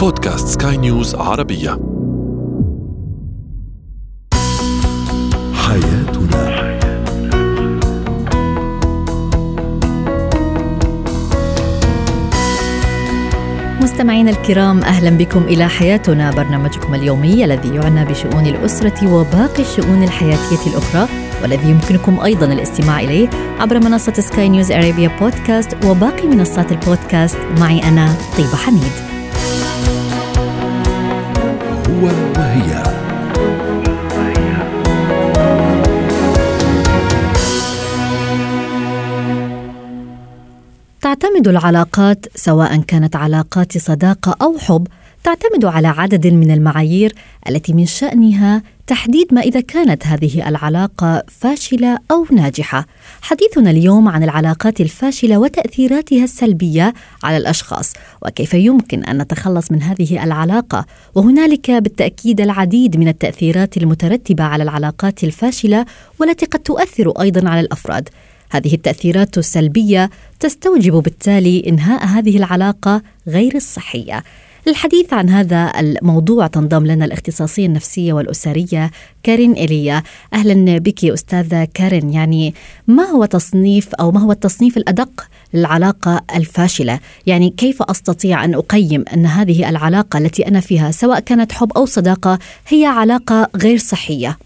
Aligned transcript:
بودكاست 0.00 0.62
سكاي 0.62 0.76
نيوز 0.76 1.14
عربية. 1.14 1.70
حياتنا. 5.54 6.70
مستمعينا 13.80 14.30
الكرام 14.30 14.78
أهلا 14.78 15.10
بكم 15.10 15.42
إلى 15.42 15.68
حياتنا. 15.68 16.30
برنامجكم 16.30 16.94
اليومي 16.94 17.44
الذي 17.44 17.74
يعنى 17.74 18.04
بشؤون 18.04 18.46
الأسرة 18.46 19.14
وباقي 19.14 19.62
الشؤون 19.62 20.02
الحياتية 20.02 20.66
الأخرى 20.66 21.08
والذي 21.42 21.70
يمكنكم 21.70 22.20
أيضا 22.20 22.46
الاستماع 22.46 23.00
إليه 23.00 23.30
عبر 23.58 23.78
منصة 23.80 24.12
Sky 24.12 24.48
News 24.48 24.72
Arabia 24.72 25.10
Podcast 25.20 25.84
وباقي 25.84 26.26
منصات 26.26 26.72
البودكاست. 26.72 27.38
معي 27.58 27.88
أنا 27.88 28.14
طيبة 28.36 28.56
حميد. 28.56 29.09
هو 32.00 32.06
وهي. 32.06 32.82
تعتمد 41.00 41.48
العلاقات 41.48 42.26
سواء 42.34 42.80
كانت 42.80 43.16
علاقات 43.16 43.78
صداقة 43.78 44.36
أو 44.42 44.58
حب 44.58 44.86
تعتمد 45.24 45.64
على 45.64 45.88
عدد 45.88 46.26
من 46.26 46.50
المعايير 46.50 47.14
التي 47.48 47.72
من 47.72 47.86
شأنها 47.86 48.62
تحديد 48.86 49.34
ما 49.34 49.40
إذا 49.40 49.60
كانت 49.60 50.06
هذه 50.06 50.48
العلاقة 50.48 51.22
فاشلة 51.28 51.98
أو 52.10 52.26
ناجحة. 52.32 52.86
حديثنا 53.22 53.70
اليوم 53.70 54.08
عن 54.08 54.22
العلاقات 54.22 54.80
الفاشلة 54.80 55.38
وتأثيراتها 55.38 56.24
السلبية 56.24 56.94
على 57.22 57.36
الأشخاص 57.36 57.92
وكيف 58.22 58.54
يمكن 58.54 59.04
أن 59.04 59.22
نتخلص 59.22 59.72
من 59.72 59.82
هذه 59.82 60.24
العلاقة 60.24 60.86
وهنالك 61.14 61.70
بالتأكيد 61.70 62.40
العديد 62.40 62.96
من 62.96 63.08
التأثيرات 63.08 63.76
المترتبة 63.76 64.44
على 64.44 64.62
العلاقات 64.62 65.24
الفاشلة 65.24 65.86
والتي 66.18 66.46
قد 66.46 66.60
تؤثر 66.60 67.10
أيضا 67.20 67.48
على 67.48 67.60
الأفراد. 67.60 68.08
هذه 68.50 68.74
التأثيرات 68.74 69.38
السلبية 69.38 70.10
تستوجب 70.40 70.92
بالتالي 70.92 71.64
إنهاء 71.66 72.04
هذه 72.04 72.36
العلاقة 72.36 73.02
غير 73.28 73.54
الصحية. 73.54 74.22
للحديث 74.70 75.12
عن 75.12 75.28
هذا 75.28 75.72
الموضوع 75.80 76.46
تنضم 76.46 76.86
لنا 76.86 77.04
الاختصاصية 77.04 77.66
النفسية 77.66 78.12
والأسرية 78.12 78.90
كارين 79.22 79.52
إيليا 79.52 80.02
أهلا 80.34 80.78
بك 80.78 81.04
أستاذة 81.04 81.68
كارين. 81.74 82.10
يعني 82.10 82.54
ما 82.86 83.02
هو 83.02 83.24
تصنيف 83.24 83.94
أو 83.94 84.12
ما 84.12 84.20
هو 84.20 84.32
التصنيف 84.32 84.76
الأدق 84.76 85.26
للعلاقة 85.54 86.20
الفاشلة؟ 86.36 87.00
يعني 87.26 87.50
كيف 87.50 87.82
أستطيع 87.82 88.44
أن 88.44 88.54
أقيم 88.54 89.04
أن 89.14 89.26
هذه 89.26 89.68
العلاقة 89.68 90.18
التي 90.18 90.48
أنا 90.48 90.60
فيها 90.60 90.90
سواء 90.90 91.20
كانت 91.20 91.52
حب 91.52 91.72
أو 91.72 91.86
صداقة 91.86 92.38
هي 92.68 92.84
علاقة 92.84 93.48
غير 93.56 93.78
صحية؟ 93.78 94.38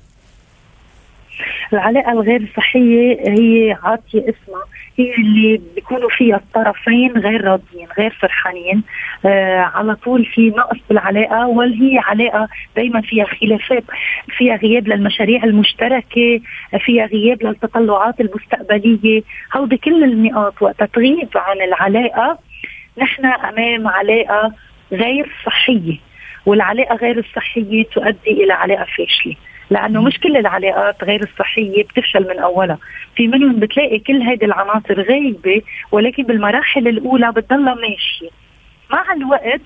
العلاقة 1.73 2.13
الغير 2.13 2.53
صحية 2.57 3.19
هي 3.29 3.77
عاطية 3.83 4.21
اسمها 4.21 4.63
هي 4.99 5.15
اللي 5.15 5.61
بيكونوا 5.75 6.09
فيها 6.11 6.37
الطرفين 6.37 7.13
غير 7.13 7.45
راضيين 7.45 7.89
غير 7.99 8.11
فرحانين. 8.11 8.83
آه 9.27 9.59
على 9.61 9.95
طول 9.95 10.25
في 10.25 10.49
نقص 10.51 10.77
بالعلاقة 10.89 11.47
وهي 11.47 11.99
علاقة 11.99 12.49
دائما 12.77 13.01
فيها 13.01 13.25
خلافات 13.25 13.85
فيها 14.37 14.57
غياب 14.57 14.89
للمشاريع 14.89 15.45
المشتركة 15.45 16.41
فيها 16.81 17.07
غياب 17.07 17.43
للتطلعات 17.43 18.21
المستقبلية. 18.21 19.23
هودي 19.57 19.77
كل 19.77 20.05
النقاط 20.05 20.63
وقت 20.63 20.83
تغيب 20.83 21.29
عن 21.37 21.63
العلاقة 21.63 22.39
نحن 22.99 23.27
أمام 23.27 23.89
علاقة 23.89 24.53
غير 24.93 25.33
صحية. 25.47 25.97
والعلاقة 26.47 26.97
غير 26.97 27.19
الصحيه 27.19 27.85
تؤدي 27.85 28.31
إلى 28.45 28.53
علاقة 28.53 28.85
فاشلة. 28.85 29.35
لأنه 29.71 30.03
مش 30.03 30.21
كل 30.21 30.37
العلاقات 30.37 31.05
غير 31.05 31.23
الصحية 31.23 31.83
بتفشل 31.83 32.29
من 32.29 32.39
أولها. 32.39 32.79
في 33.17 33.29
منهم 33.29 33.57
بتلاقي 33.61 33.99
كل 33.99 34.23
هيدي 34.23 34.45
العناصر 34.45 35.01
غايبة 35.03 35.63
ولكن 35.93 36.23
بالمراحل 36.23 36.89
الأولى 36.89 37.33
بتضلها 37.33 37.75
ماشية. 37.75 38.31
مع 38.91 39.13
الوقت 39.13 39.61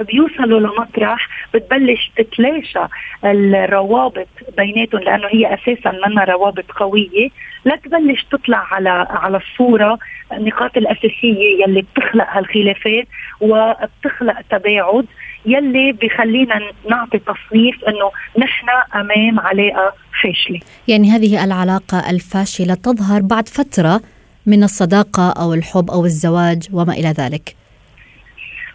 بيوصلوا 0.00 0.60
لمطرح 0.60 1.28
بتبلش 1.54 2.10
تتلاشى 2.16 2.80
الروابط 3.24 4.28
بيناتهم 4.56 5.00
لأنه 5.02 5.26
هي 5.28 5.54
أساسا 5.54 5.92
منها 6.06 6.24
روابط 6.24 6.70
قوية. 6.70 7.28
لتبلش 7.64 8.24
تطلع 8.24 8.66
على 8.70 9.06
على 9.10 9.36
الصورة 9.36 9.98
النقاط 10.32 10.76
الأساسية 10.76 11.62
يلي 11.64 11.82
بتخلق 11.82 12.26
هالخلافات 12.30 13.06
وبتخلق 13.40 14.40
تباعد. 14.50 15.06
يلي 15.46 15.92
بخلينا 15.92 16.60
نعطي 16.90 17.18
تصنيف 17.18 17.84
إنه 17.84 18.10
نحن 18.38 18.66
أمام 18.94 19.40
علاقة 19.40 19.92
فاشلة. 20.22 20.60
يعني 20.88 21.10
هذه 21.10 21.44
العلاقة 21.44 22.10
الفاشلة 22.10 22.74
تظهر 22.74 23.22
بعد 23.22 23.48
فترة 23.48 24.00
من 24.46 24.62
الصداقة 24.62 25.30
أو 25.30 25.54
الحب 25.54 25.90
أو 25.90 26.04
الزواج 26.04 26.68
وما 26.72 26.92
إلى 26.92 27.08
ذلك. 27.08 27.54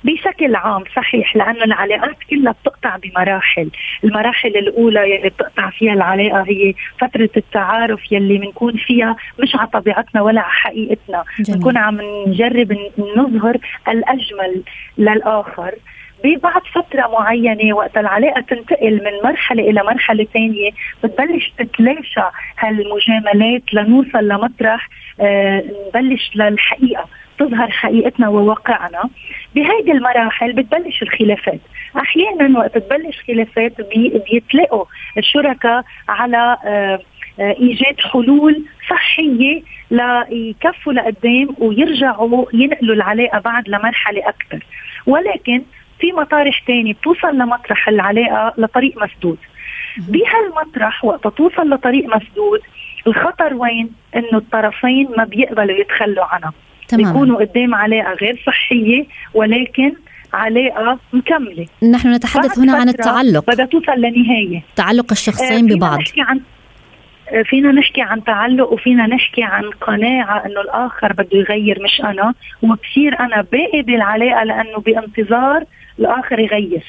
بشكل 0.03 0.56
عام 0.56 0.84
صحيح 0.96 1.35
لأنه 1.35 1.63
العلاقات 1.63 2.18
كلها 2.29 2.56
بتقطع 2.62 2.97
بمراحل، 2.97 3.69
المراحل 4.03 4.50
الأولى 4.50 5.00
يلي 5.00 5.30
بتقطع 5.30 5.69
فيها 5.69 5.94
العلاقة 5.94 6.41
هي 6.41 6.74
فترة 7.01 7.30
التعارف 7.38 8.12
يلي 8.12 8.38
بنكون 8.38 8.78
فيها 8.78 9.16
مش 9.40 9.56
على 9.56 9.68
طبيعتنا 9.68 10.22
ولا 10.22 10.41
على 10.41 10.51
حقيقتنا، 10.51 11.24
بنكون 11.40 11.78
عم 11.78 12.01
نجرب 12.28 12.78
نظهر 13.18 13.57
الأجمل 13.88 14.63
للآخر. 14.97 15.75
ببعد 16.23 16.61
فترة 16.73 17.07
معينة 17.07 17.75
وقت 17.75 17.97
العلاقة 17.97 18.41
تنتقل 18.41 18.94
من 18.94 19.29
مرحلة 19.29 19.69
إلى 19.69 19.84
مرحلة 19.84 20.28
ثانية 20.34 20.72
بتبلش 21.03 21.51
تتلاشى 21.57 22.22
هالمجاملات 22.59 23.73
لنوصل 23.73 24.28
لمطرح 24.28 24.89
آه 25.19 25.63
نبلش 25.88 26.31
للحقيقة 26.35 27.06
تظهر 27.39 27.72
حقيقتنا 27.72 28.28
وواقعنا. 28.29 29.03
بهيدي 29.56 29.91
المراحل 29.91 30.53
بتبلش 30.53 31.01
الخلافات. 31.01 31.59
أحيانا 31.97 32.59
وقت 32.59 32.78
تبلش 32.78 33.22
خلافات 33.28 33.81
بي 33.81 34.22
بيتلاقوا 34.31 34.85
الشركاء 35.17 35.83
على 36.09 36.57
آه 36.66 37.00
آه 37.39 37.56
إيجاد 37.59 38.00
حلول 38.00 38.63
صحية 38.89 39.62
ليكفوا 39.91 40.94
لقدام 40.94 41.47
ويرجعوا 41.59 42.45
ينقلوا 42.53 42.95
العلاقة 42.95 43.39
بعد 43.39 43.69
لمرحلة 43.69 44.29
أكثر 44.29 44.59
ولكن 45.07 45.62
في 46.03 46.12
مطارح 46.12 46.59
تاني 46.59 46.94
بتوصل 46.94 47.38
لمطرح 47.38 47.88
العلاقه 47.88 48.53
لطريق 48.58 49.03
مسدود. 49.03 49.38
بهالمطرح 49.97 51.06
وقت 51.06 51.28
توصل 51.28 51.69
لطريق 51.69 52.06
مسدود 52.06 52.59
الخطر 53.08 53.53
وين؟ 53.53 53.90
إنه 54.16 54.38
الطرفين 54.38 55.08
ما 55.18 55.24
بيقبلوا 55.24 55.78
يتخلوا 55.78 56.25
عنها 56.25 56.53
تماما 56.88 57.12
بيكونوا 57.12 57.40
قدام 57.40 57.75
علاقه 57.75 58.13
غير 58.13 58.44
صحية 58.46 59.06
ولكن 59.34 59.94
علاقه 60.34 61.00
مكملة. 61.13 61.66
نحن 61.92 62.13
نتحدث 62.13 62.59
هنا 62.59 62.74
عن 62.78 62.90
التعلق. 62.90 63.52
بدها 63.52 63.66
توصل 63.66 63.97
لنهاية. 63.97 64.63
تعلق 64.75 65.12
الشخصين 65.12 65.68
فينا 65.68 65.75
ببعض. 65.75 66.00
نحكي 66.00 66.22
عن 66.22 66.40
فينا 67.46 67.72
نحكي 67.72 68.02
عن 68.02 68.24
تعلق 68.24 68.74
وفينا 68.74 69.08
نحكي 69.08 69.44
عن 69.44 69.63
قناعة 69.69 70.46
إنه 70.46 70.62
الآخر 70.62 71.13
بده 71.13 71.38
يغير 71.38 71.80
مش 71.84 72.02
أنا. 72.02 72.34
وبصير 72.62 73.19
أنا 73.19 73.46
باقي 73.52 73.81
بالعلاقة 73.81 74.44
لأنه 74.44 74.78
بانتظار 74.78 75.63
الآخر 76.00 76.40
يغير. 76.40 76.84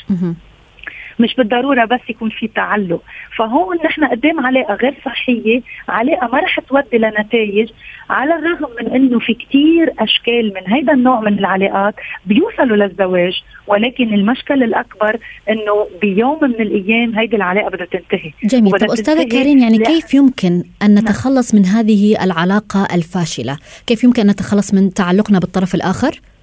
مش 1.19 1.35
بالضرورة 1.35 1.85
بس 1.85 2.01
يكون 2.09 2.31
في 2.31 2.49
تعلق. 2.49 3.03
فهون 3.39 3.77
نحن 3.85 4.05
قدام 4.05 4.47
علاقه 4.47 4.75
غير 4.75 4.95
صحية 5.05 5.61
علاقه 5.89 6.27
ما 6.33 6.39
رح 6.41 6.61
تودي 6.61 6.99
لنتائج 6.99 7.69
على 8.11 8.35
الرغم 8.35 8.69
من 8.81 8.93
إنه 8.95 9.19
في 9.19 9.35
كتير 9.35 9.93
أشكال 9.99 10.53
من 10.55 10.73
هيدا 10.75 10.93
النوع 10.93 11.21
من 11.21 11.39
العلاقات 11.39 11.95
بيوصلوا 12.27 12.77
للزواج 12.77 13.43
ولكن 13.67 14.15
المشكل 14.15 14.63
الأكبر 14.63 15.19
إنه 15.50 15.87
بيوم 16.00 16.39
من 16.43 16.50
الأيام 16.61 17.19
هيدي 17.19 17.37
العلاقة 17.37 17.69
بدها 17.71 17.87
تنتهي. 17.87 18.33
جميل. 18.45 18.73
طب 18.73 18.91
أستاذة 18.91 19.23
تنتهي 19.23 19.39
كارين 19.39 19.59
يعني 19.61 19.79
لا- 19.79 19.85
كيف 19.85 20.15
يمكن 20.15 20.62
أن 20.83 20.95
نتخلص 20.95 21.55
من 21.55 21.65
هذه 21.67 22.25
العلاقة 22.25 22.87
الفاشلة؟ 22.95 23.59
كيف 23.87 24.05
يمكن 24.05 24.23
أن 24.23 24.31
نتخلص 24.31 24.75
من 24.75 24.95
تعلقنا 24.95 25.39
بالطرف 25.39 25.75
الآخر؟ 25.75 26.11
و... 26.11 26.34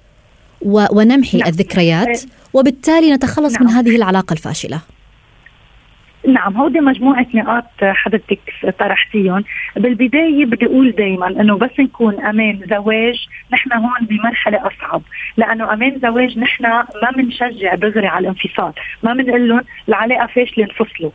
ونمحي 0.64 1.38
نعم. 1.38 1.48
الذكريات 1.48 2.20
وبالتالي 2.52 3.12
نتخلص 3.12 3.60
من 3.60 3.66
نعم. 3.66 3.76
هذه 3.76 3.96
العلاقة 3.96 4.32
الفاشلة. 4.32 4.80
نعم 6.28 6.56
هودي 6.56 6.80
مجموعة 6.80 7.26
نقاط 7.34 7.64
حضرتك 7.82 8.38
طرحتيهم. 8.78 9.44
بالبداية 9.76 10.46
بدي 10.46 10.66
أقول 10.66 10.92
دايما 10.92 11.28
أنه 11.28 11.58
بس 11.58 11.70
نكون 11.80 12.20
أمام 12.20 12.60
زواج 12.70 13.26
نحن 13.52 13.72
هون 13.72 14.06
بمرحلة 14.08 14.60
أصعب. 14.66 15.02
لأنه 15.36 15.72
أمام 15.72 15.98
زواج 16.02 16.38
نحن 16.38 16.62
ما 16.64 17.10
بنشجع 17.16 17.74
دغري 17.74 18.06
على 18.06 18.28
الانفصال. 18.28 18.72
ما 19.02 19.14
بنقول 19.14 19.48
لهم 19.48 19.60
العلاقة 19.88 20.26
فاشلة 20.26 20.64
انفصلوا. 20.64 21.10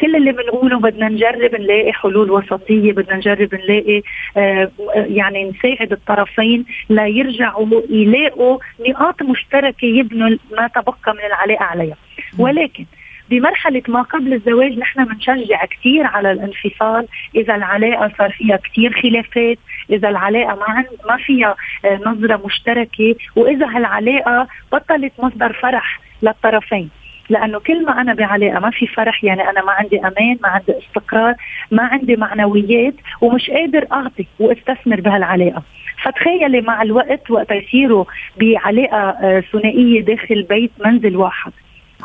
كل 0.00 0.16
اللي 0.16 0.32
بنقوله 0.32 0.78
بدنا 0.78 1.08
نجرب 1.08 1.54
نلاقي 1.54 1.92
حلول 1.92 2.30
وسطية 2.30 2.92
بدنا 2.92 3.16
نجرب 3.16 3.54
نلاقي 3.54 4.02
آه 4.36 4.70
يعني 4.94 5.44
نساعد 5.50 5.92
الطرفين 5.92 6.64
ليرجعوا 6.90 7.66
يلاقوا 7.90 8.58
نقاط 8.88 9.22
مشتركة 9.22 9.84
يبنوا 9.86 10.36
ما 10.56 10.66
تبقى 10.68 11.14
من 11.14 11.24
العلاقة 11.26 11.64
عليها. 11.64 11.96
ولكن 12.38 12.84
بمرحلة 13.30 13.82
ما 13.88 14.02
قبل 14.02 14.32
الزواج 14.34 14.78
نحن 14.78 15.04
بنشجع 15.04 15.64
كثير 15.64 16.06
على 16.06 16.32
الانفصال 16.32 17.06
إذا 17.34 17.54
العلاقة 17.54 18.12
صار 18.18 18.30
فيها 18.30 18.56
كثير 18.56 18.92
خلافات 19.02 19.58
إذا 19.90 20.08
العلاقة 20.08 20.54
ما 20.54 20.84
ما 21.08 21.16
فيها 21.16 21.56
آه، 21.84 22.00
نظرة 22.06 22.40
مشتركة 22.46 23.14
وإذا 23.36 23.66
هالعلاقة 23.66 24.48
بطلت 24.72 25.12
مصدر 25.18 25.52
فرح 25.52 26.00
للطرفين. 26.22 26.90
لأنه 27.28 27.58
كل 27.58 27.84
ما 27.84 28.00
أنا 28.00 28.14
بعلاقه 28.14 28.60
ما 28.60 28.70
في 28.70 28.86
فرح 28.86 29.24
يعني 29.24 29.50
أنا 29.50 29.64
ما 29.64 29.72
عندي 29.72 30.00
أمان 30.00 30.38
ما 30.42 30.48
عندي 30.48 30.72
استقرار 30.78 31.34
ما 31.70 31.82
عندي 31.82 32.16
معنويات 32.16 32.94
ومش 33.20 33.50
قادر 33.50 33.86
أعطي 33.92 34.26
وأستثمر 34.38 35.00
بهالعلاقة. 35.00 35.62
فتخيلي 36.02 36.60
مع 36.60 36.82
الوقت 36.82 37.30
وقت 37.30 37.50
يصيروا 37.50 38.04
بعلاقة 38.40 38.96
آه، 38.96 39.40
ثنائية 39.52 40.00
داخل 40.00 40.42
بيت 40.42 40.70
منزل 40.84 41.16
واحد. 41.16 41.52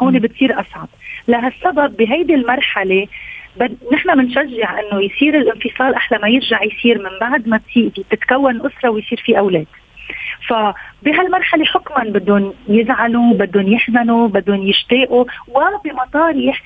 هون 0.01 0.19
بتصير 0.19 0.59
أصعب. 0.59 0.87
لهالسبب 1.27 1.97
بهيدي 1.97 2.35
المرحلة. 2.35 3.07
نحن 3.93 4.15
بنشجع 4.15 4.79
إنه 4.79 5.03
يصير 5.03 5.37
الانفصال 5.37 5.95
أحلى 5.95 6.19
ما 6.19 6.27
يرجع 6.27 6.63
يصير 6.63 6.97
من 6.97 7.19
بعد 7.21 7.47
ما 7.47 7.59
تتكون 8.09 8.61
أسرة 8.65 8.89
ويصير 8.89 9.21
في 9.25 9.37
أولاد. 9.37 9.65
فبهالمرحلة 10.47 11.65
حكما 11.65 12.03
بدهم 12.03 12.53
يزعلوا 12.67 13.33
بدهم 13.33 13.67
يحزنوا 13.67 14.27
بدهم 14.27 14.67
يشتاقوا 14.67 15.25
وبمطارح 15.47 16.63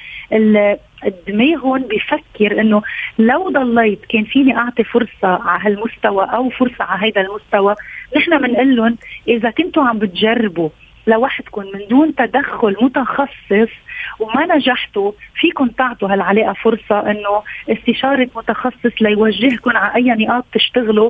دماغهم 1.27 1.81
بفكر 1.81 2.61
إنه 2.61 2.81
لو 3.19 3.49
ضليت 3.49 4.05
كان 4.05 4.23
فيني 4.23 4.57
أعطي 4.57 4.83
فرصة 4.83 5.09
على 5.23 5.63
هالمستوى 5.63 6.25
أو 6.25 6.49
فرصة 6.49 6.83
على 6.83 7.11
هذا 7.11 7.21
المستوى 7.21 7.75
نحن 8.17 8.37
بنقول 8.41 8.75
لهم 8.75 8.97
إذا 9.27 9.49
كنتوا 9.49 9.83
عم 9.83 9.99
بتجربوا 9.99 10.69
لوحدكم 11.07 11.61
من 11.61 11.87
دون 11.89 12.15
تدخل 12.15 12.75
متخصص 12.81 13.71
وما 14.19 14.55
نجحتوا 14.55 15.11
فيكم 15.35 15.67
تعطوا 15.67 16.13
هالعلاقة 16.13 16.53
فرصة 16.53 17.11
إنه 17.11 17.43
استشارة 17.69 18.29
متخصص 18.35 19.01
ليوجهكم 19.01 19.77
على 19.77 19.95
أي 19.95 20.25
نقاط 20.25 20.45
تشتغلوا. 20.53 21.09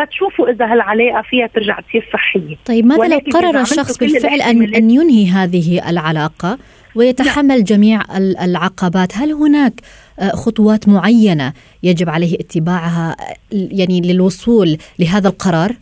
تشوفوا 0.00 0.50
إذا 0.50 0.64
هالعلاقة 0.64 1.22
فيها 1.22 1.46
ترجع 1.46 1.80
تصير 1.80 2.08
صحية 2.12 2.56
طيب 2.66 2.86
ماذا 2.86 3.08
لو 3.08 3.20
قرر 3.32 3.60
الشخص 3.60 3.98
بالفعل 3.98 4.40
ان 4.40 4.74
أن 4.74 4.90
ينهي 4.90 5.26
هذه 5.26 5.90
العلاقة 5.90 6.58
ويتحمل 6.94 7.58
لا. 7.58 7.64
جميع 7.64 8.02
العقبات 8.16 9.16
هل 9.16 9.32
هناك 9.32 9.72
آه، 10.18 10.30
خطوات 10.30 10.88
معينة 10.88 11.52
يجب 11.82 12.08
عليه 12.08 12.34
اتباعها 12.34 13.16
يعني 13.52 14.00
للوصول 14.00 14.78
لهذا 14.98 15.28
القرار 15.28 15.74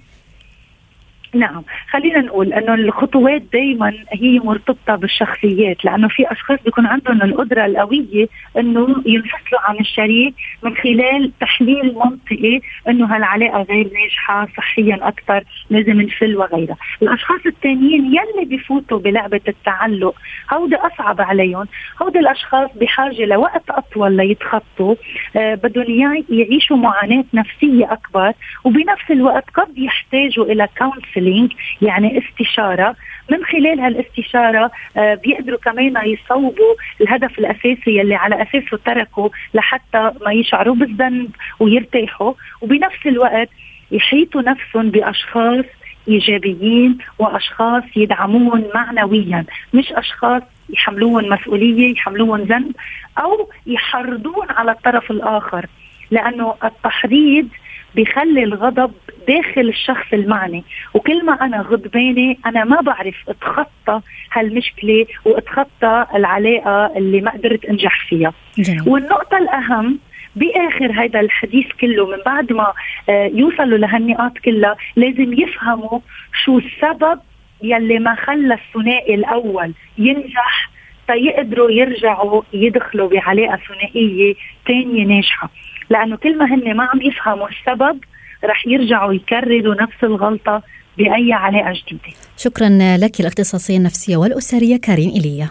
نعم. 1.34 1.62
خلينا 1.90 2.20
نقول 2.20 2.52
إنه 2.52 2.74
الخطوات 2.74 3.42
دائما 3.52 3.92
هي 4.12 4.38
مرتبطة 4.38 4.96
بالشخصيات 4.96 5.84
لأنه 5.84 6.08
في 6.08 6.32
أشخاص 6.32 6.58
بيكون 6.64 6.86
عندهم 6.86 7.22
القدرة 7.22 7.66
القوية 7.66 8.26
إنه 8.58 9.02
ينفصلوا 9.06 9.60
عن 9.60 9.76
الشريك 9.80 10.34
من 10.62 10.76
خلال 10.76 11.32
تحليل 11.40 11.94
منطقي 11.94 12.60
إنه 12.88 13.16
هالعلاقة 13.16 13.62
غير 13.62 13.90
ناجحة 13.92 14.48
صحيا 14.56 14.98
أكثر 15.08 15.44
لازم 15.70 16.00
نفل 16.00 16.36
وغيرها. 16.36 16.76
الأشخاص 17.02 17.40
الثانيين 17.46 18.06
يلي 18.06 18.56
بفوتوا 18.56 18.98
بلعبة 18.98 19.40
التعلق 19.48 20.14
هودي 20.52 20.76
أصعب 20.76 21.20
عليهم. 21.20 21.66
هودي 22.02 22.18
الأشخاص 22.18 22.70
بحاجة 22.80 23.24
لوقت 23.24 23.70
أطول 23.70 24.16
ليتخطوا. 24.16 24.94
آه 25.36 25.54
بدهم 25.54 26.24
يعيشوا 26.28 26.76
معاناة 26.76 27.24
نفسية 27.34 27.92
أكبر 27.92 28.32
وبنفس 28.64 29.10
الوقت 29.10 29.50
قد 29.54 29.78
يحتاجوا 29.78 30.44
إلى 30.44 30.68
counsel 30.78 31.21
counseling 31.22 31.52
يعني 31.82 32.18
استشارة. 32.18 32.96
من 33.30 33.44
خلال 33.44 33.80
هالاستشارة 33.80 34.70
آه، 34.96 35.14
بيقدروا 35.14 35.58
كمان 35.58 35.94
يصوبوا 36.06 36.74
الهدف 37.00 37.38
الأساسي 37.38 38.00
اللي 38.00 38.14
على 38.14 38.42
أساسه 38.42 38.78
تركوا 38.84 39.28
لحتى 39.54 40.10
ما 40.26 40.32
يشعروا 40.32 40.74
بالذنب 40.74 41.30
ويرتاحوا. 41.60 42.32
وبنفس 42.60 43.06
الوقت 43.06 43.48
يحيطوا 43.90 44.42
نفسهم 44.42 44.90
بأشخاص 44.90 45.64
إيجابيين 46.08 46.98
وأشخاص 47.18 47.82
يدعموهم 47.96 48.64
معنويا. 48.74 49.44
مش 49.74 49.92
أشخاص 49.92 50.42
يحملوهم 50.70 51.28
مسؤولية 51.28 51.92
يحملوهم 51.92 52.40
ذنب 52.40 52.72
أو 53.18 53.50
يحرضون 53.66 54.46
على 54.50 54.70
الطرف 54.70 55.10
الآخر. 55.10 55.66
لأنه 56.10 56.54
التحريض 56.64 57.48
بخلي 57.96 58.42
الغضب 58.42 58.92
داخل 59.28 59.68
الشخص 59.68 60.12
المعني. 60.12 60.64
وكل 60.94 61.24
ما 61.24 61.32
أنا 61.32 61.60
غضبانه 61.60 62.36
أنا 62.46 62.64
ما 62.64 62.80
بعرف 62.80 63.14
أتخطى 63.28 64.00
هالمشكلة 64.32 65.06
وأتخطى 65.24 66.06
العلاقة 66.14 66.96
اللي 66.96 67.20
ما 67.20 67.30
قدرت 67.30 67.64
أنجح 67.64 68.06
فيها. 68.08 68.32
جميل. 68.58 68.88
والنقطة 68.88 69.38
الأهم 69.38 69.98
بآخر 70.36 70.92
هذا 70.92 71.20
الحديث 71.20 71.66
كله 71.80 72.06
من 72.06 72.18
بعد 72.26 72.52
ما 72.52 72.72
آه، 73.08 73.30
يوصلوا 73.34 73.78
لهالنقاط 73.78 74.38
كلها 74.38 74.76
لازم 74.96 75.32
يفهموا 75.32 75.98
شو 76.44 76.58
السبب 76.58 77.20
يلي 77.62 77.98
ما 77.98 78.14
خلى 78.14 78.54
الثنائي 78.54 79.14
الأول 79.14 79.72
ينجح 79.98 80.70
تيقدروا 81.08 81.70
يرجعوا 81.70 82.42
يدخلوا 82.52 83.08
بعلاقة 83.08 83.58
ثنائية 83.68 84.34
ثانية 84.68 85.04
ناجحة. 85.04 85.50
لأنه 85.92 86.16
كل 86.16 86.38
ما 86.38 86.44
هن 86.54 86.76
ما 86.76 86.84
عم 86.84 87.02
يفهموا 87.02 87.48
السبب 87.48 88.00
رح 88.44 88.66
يرجعوا 88.66 89.12
يكرروا 89.12 89.74
نفس 89.82 90.04
الغلطة 90.04 90.62
بأي 90.98 91.32
علاقة 91.32 91.72
جديدة. 91.86 92.16
شكرا 92.36 92.68
لك 92.96 93.20
الأختصاصية 93.20 93.76
النفسية 93.76 94.16
والأسرية 94.16 94.76
كارين 94.76 95.10
إيليا. 95.10 95.48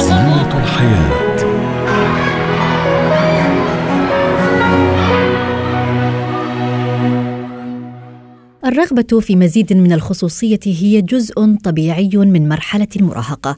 زينة 0.00 0.62
الحياة 0.62 1.24
الرغبة 8.66 9.20
في 9.20 9.36
مزيد 9.36 9.72
من 9.72 9.92
الخصوصية 9.92 10.60
هي 10.66 11.00
جزء 11.02 11.34
طبيعي 11.64 12.10
من 12.14 12.48
مرحلة 12.48 12.88
المراهقة 12.96 13.56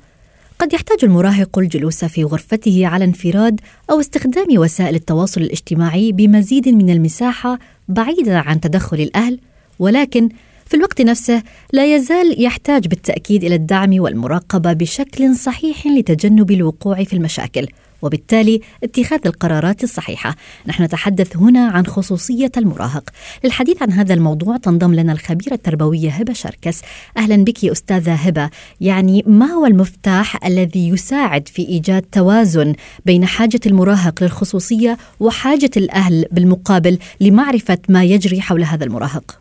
قد 0.59 0.73
يحتاج 0.73 0.99
المراهق 1.03 1.59
الجلوس 1.59 2.05
في 2.05 2.25
غرفته 2.25 2.87
على 2.87 3.05
انفراد 3.05 3.61
أو 3.91 4.01
استخدام 4.01 4.47
وسائل 4.57 4.95
التواصل 4.95 5.41
الاجتماعي 5.41 6.13
بمزيد 6.13 6.69
من 6.69 6.91
المساحة 6.91 7.59
بعيدا 7.89 8.37
عن 8.37 8.61
تدخل 8.61 9.01
الأهل 9.01 9.39
ولكن 9.79 10.29
في 10.67 10.77
الوقت 10.77 11.01
نفسه 11.01 11.43
لا 11.73 11.95
يزال 11.95 12.43
يحتاج 12.43 12.87
بالتأكيد 12.89 13.45
إلى 13.45 13.55
الدعم 13.55 14.01
والمراقبة 14.01 14.73
بشكل 14.73 15.37
صحيح 15.37 15.87
لتجنب 15.87 16.51
الوقوع 16.51 17.05
في 17.05 17.13
المشاكل. 17.13 17.67
وبالتالي 18.03 18.61
اتخاذ 18.85 19.21
القرارات 19.27 19.85
الصحيحة. 19.85 20.35
نحن 20.67 20.83
نتحدث 20.83 21.37
هنا 21.37 21.69
عن 21.69 21.87
خصوصية 21.87 22.51
المراهق. 22.57 23.11
للحديث 23.45 23.83
عن 23.83 23.93
هذا 23.93 24.15
الموضوع 24.15 24.57
تنضم 24.57 24.95
لنا 24.95 25.13
الخبيرة 25.13 25.55
التربوية 25.55 26.11
هبة 26.11 26.33
شركس. 26.33 26.83
أهلا 27.17 27.45
بك 27.45 27.65
أستاذة 27.65 28.15
هبة. 28.15 28.51
يعني 28.81 29.25
ما 29.27 29.47
هو 29.47 29.67
المفتاح 29.67 30.45
الذي 30.47 30.89
يساعد 30.89 31.49
في 31.49 31.69
إيجاد 31.69 32.03
توازن 32.03 32.75
بين 33.07 33.25
حاجة 33.25 33.61
المراهق 33.67 34.23
للخصوصية 34.23 34.97
وحاجة 35.21 35.71
الأهل 35.77 36.27
بالمقابل 36.31 36.99
لمعرفة 37.21 37.79
ما 37.89 38.05
يجري 38.05 38.41
حول 38.41 38.65
هذا 38.65 38.85
المراهق؟ 38.85 39.39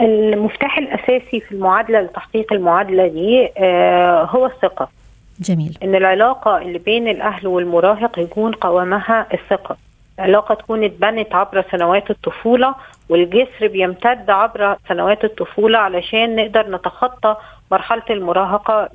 المفتاح 0.00 0.78
الأساسي 0.78 1.40
في 1.40 1.52
المعادلة 1.52 2.00
لتحقيق 2.00 2.52
المعادلة 2.52 3.08
دي 3.08 3.48
آه، 3.58 4.24
هو 4.24 4.46
الثقة. 4.46 4.88
جميل. 5.40 5.78
إن 5.82 5.94
العلاقة 5.94 6.58
اللي 6.58 6.78
بين 6.78 7.08
الأهل 7.08 7.46
والمراهق 7.46 8.18
يكون 8.18 8.52
قوامها 8.52 9.26
الثقة. 9.34 9.76
العلاقة 10.18 10.54
تكون 10.54 10.84
اتبنت 10.84 11.34
عبر 11.34 11.64
سنوات 11.70 12.10
الطفولة 12.10 12.74
والجسر 13.08 13.66
بيمتد 13.66 14.30
عبر 14.30 14.76
سنوات 14.88 15.24
الطفولة 15.24 15.78
علشان 15.78 16.36
نقدر 16.36 16.70
نتخطى 16.70 17.36
مرحلة 17.72 18.02
المراهقة 18.10 18.88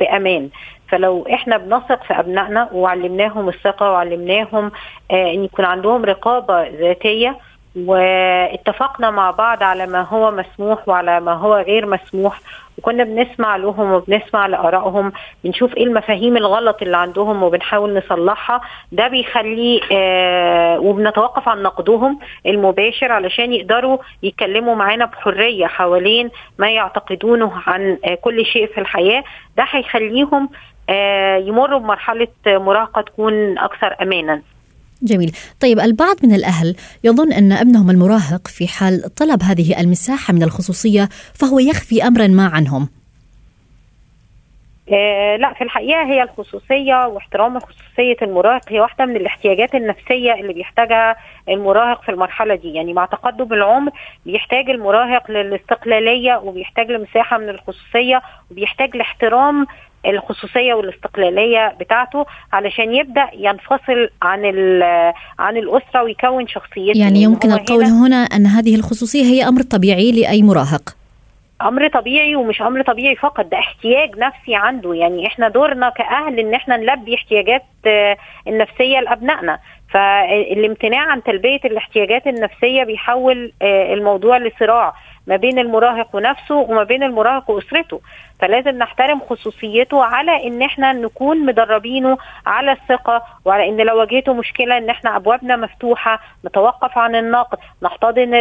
بأمان. 0.00 0.48
فلو 0.88 1.26
إحنا 1.34 1.56
بنثق 1.56 2.02
في 2.04 2.20
أبنائنا 2.20 2.68
وعلمناهم 2.72 3.48
الثقة 3.48 3.90
وعلمناهم 3.92 4.72
آه 5.10 5.30
إن 5.34 5.44
يكون 5.44 5.64
عندهم 5.64 6.04
رقابة 6.04 6.68
ذاتية 6.68 7.36
واتفقنا 7.76 9.10
مع 9.10 9.30
بعض 9.30 9.62
على 9.62 9.86
ما 9.86 10.00
هو 10.02 10.30
مسموح 10.30 10.88
وعلى 10.88 11.20
ما 11.20 11.32
هو 11.32 11.56
غير 11.56 11.86
مسموح 11.86 12.40
وكنا 12.78 13.04
بنسمع 13.04 13.56
لهم 13.56 13.92
وبنسمع 13.92 14.46
لآرائهم 14.46 15.12
بنشوف 15.44 15.76
إيه 15.76 15.84
المفاهيم 15.84 16.36
الغلط 16.36 16.82
اللي 16.82 16.96
عندهم 16.96 17.42
وبنحاول 17.42 17.94
نصلحها. 17.98 18.60
ده 18.92 19.08
بيخلي 19.08 19.80
آه 19.92 20.78
وبنتوقف 20.80 21.48
عن 21.48 21.62
نقدهم 21.62 22.18
المباشر 22.46 23.12
علشان 23.12 23.52
يقدروا 23.52 23.98
يتكلموا 24.22 24.74
معانا 24.74 25.04
بحرية 25.04 25.66
حوالين 25.66 26.30
ما 26.58 26.70
يعتقدونه 26.70 27.52
عن 27.66 27.98
آه 28.04 28.14
كل 28.14 28.44
شيء 28.46 28.66
في 28.66 28.80
الحياة. 28.80 29.24
ده 29.56 29.64
هيخليهم 29.70 30.48
آه، 30.92 31.36
يمروا 31.36 31.78
بمرحلة 31.78 32.28
مراهقة 32.46 33.00
تكون 33.02 33.58
أكثر 33.58 33.96
امانا. 34.02 34.42
جميل. 35.02 35.32
طيب 35.60 35.80
البعض 35.80 36.16
من 36.22 36.34
الأهل 36.34 36.76
يظن 37.04 37.32
أن 37.32 37.52
ابنهم 37.52 37.90
المراهق 37.90 38.48
في 38.48 38.68
حال 38.68 39.14
طلب 39.14 39.42
هذه 39.42 39.80
المساحة 39.80 40.32
من 40.32 40.42
الخصوصية 40.42 41.08
فهو 41.34 41.58
يخفي 41.58 42.06
أمرا 42.06 42.26
ما 42.26 42.46
عنهم. 42.46 42.88
آه 44.92 45.36
لا 45.36 45.52
في 45.54 45.64
الحقيقة 45.64 46.02
هي 46.04 46.22
الخصوصية 46.22 47.06
واحترام 47.06 47.58
خصوصيه 47.58 48.16
المراهق 48.22 48.62
هي 48.68 48.80
واحدة 48.80 49.06
من 49.06 49.16
الاحتياجات 49.16 49.74
النفسية 49.74 50.34
اللي 50.34 50.52
بيحتاجها 50.52 51.16
المراهق 51.48 52.02
في 52.02 52.08
المرحلة 52.08 52.54
دي. 52.54 52.74
يعني 52.74 52.92
مع 52.92 53.06
تقدم 53.06 53.52
العمر 53.52 53.92
بيحتاج 54.26 54.70
المراهق 54.70 55.30
للاستقلالية 55.30 56.36
وبيحتاج 56.36 56.90
لمساحة 56.90 57.38
من 57.38 57.48
الخصوصية 57.48 58.22
وبيحتاج 58.50 58.96
لاحترام 58.96 59.66
الخصوصية 60.06 60.74
والاستقلالية 60.74 61.76
بتاعته 61.80 62.26
علشان 62.52 62.94
يبدأ 62.94 63.28
ينفصل 63.34 64.08
عن 64.22 64.44
عن 65.38 65.56
الأسرة 65.56 66.02
ويكون 66.02 66.48
شخصيته 66.48 66.98
يعني 66.98 67.22
يمكن 67.22 67.52
القول 67.52 67.84
هنا 67.84 68.16
أن 68.16 68.46
هذه 68.46 68.74
الخصوصية 68.74 69.22
هي 69.22 69.48
أمر 69.48 69.62
طبيعي 69.62 70.12
لأي 70.12 70.42
مراهق. 70.42 70.96
أمر 71.62 71.88
طبيعي 71.88 72.36
ومش 72.36 72.62
أمر 72.62 72.82
طبيعي 72.82 73.16
فقط 73.16 73.46
ده 73.46 73.58
احتياج 73.58 74.18
نفسي 74.18 74.54
عنده. 74.54 74.94
يعني 74.94 75.26
إحنا 75.26 75.48
دورنا 75.48 75.88
كأهل 75.90 76.38
إن 76.38 76.54
إحنا 76.54 76.76
نلبي 76.76 77.14
احتياجات 77.14 77.62
النفسية 78.48 79.00
لأبنائنا. 79.00 79.58
فالامتناع 79.90 81.00
عن 81.10 81.22
تلبية 81.22 81.60
الاحتياجات 81.64 82.26
النفسية 82.26 82.84
بيحول 82.84 83.52
الموضوع 83.62 84.38
لصراع 84.38 84.94
ما 85.26 85.36
بين 85.36 85.58
المراهق 85.58 86.16
ونفسه 86.16 86.54
وما 86.54 86.82
بين 86.84 87.02
المراهق 87.02 87.50
وأسرته. 87.50 88.00
فلازم 88.40 88.78
نحترم 88.78 89.20
خصوصيته 89.20 90.04
على 90.04 90.46
إن 90.46 90.62
إحنا 90.62 90.92
نكون 90.92 91.46
مدربينه 91.46 92.18
على 92.46 92.72
الثقة 92.72 93.22
وعلى 93.44 93.68
إن 93.68 93.76
لو 93.76 93.98
واجهته 93.98 94.32
مشكلة 94.34 94.78
إن 94.78 94.90
إحنا 94.90 95.16
أبوابنا 95.16 95.56
مفتوحة 95.56 96.20
نتوقف 96.46 96.98
عن 96.98 97.14
النقد 97.14 97.58
نحتضن 97.82 98.34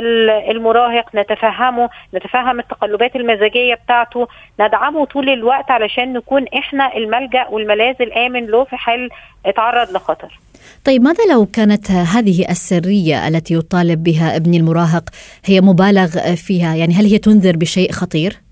المراهق 0.52 1.16
نتفهمه 1.16 1.90
نتفهم 2.14 2.60
التقلبات 2.60 3.16
المزاجية 3.16 3.76
بتاعته 3.76 4.28
ندعمه 4.60 5.06
طول 5.06 5.30
الوقت 5.30 5.72
علشان 5.72 6.14
نكون 6.14 6.46
إحنا 6.58 6.98
الملجأ 6.98 7.48
والملاذ 7.50 7.96
الآمن 8.02 8.46
له 8.46 8.64
في 8.64 8.78
حال 8.78 9.10
اتعرض 9.46 9.92
لخطر. 9.96 10.40
طيب 10.86 11.02
ماذا 11.02 11.24
لو 11.34 11.46
كانت 11.46 11.92
هذه 11.92 12.50
السرية 12.50 13.28
التي 13.28 13.54
يطالب 13.54 14.04
بها 14.04 14.36
ابني 14.36 14.58
المراهق 14.58 15.10
هي 15.46 15.62
مبالغ 15.62 16.36
فيها؟ 16.36 16.76
يعني 16.76 16.94
هل 16.94 17.06
هي 17.06 17.18
تنذر 17.18 17.58
بشيء 17.58 17.92
خطير؟ 17.92 18.49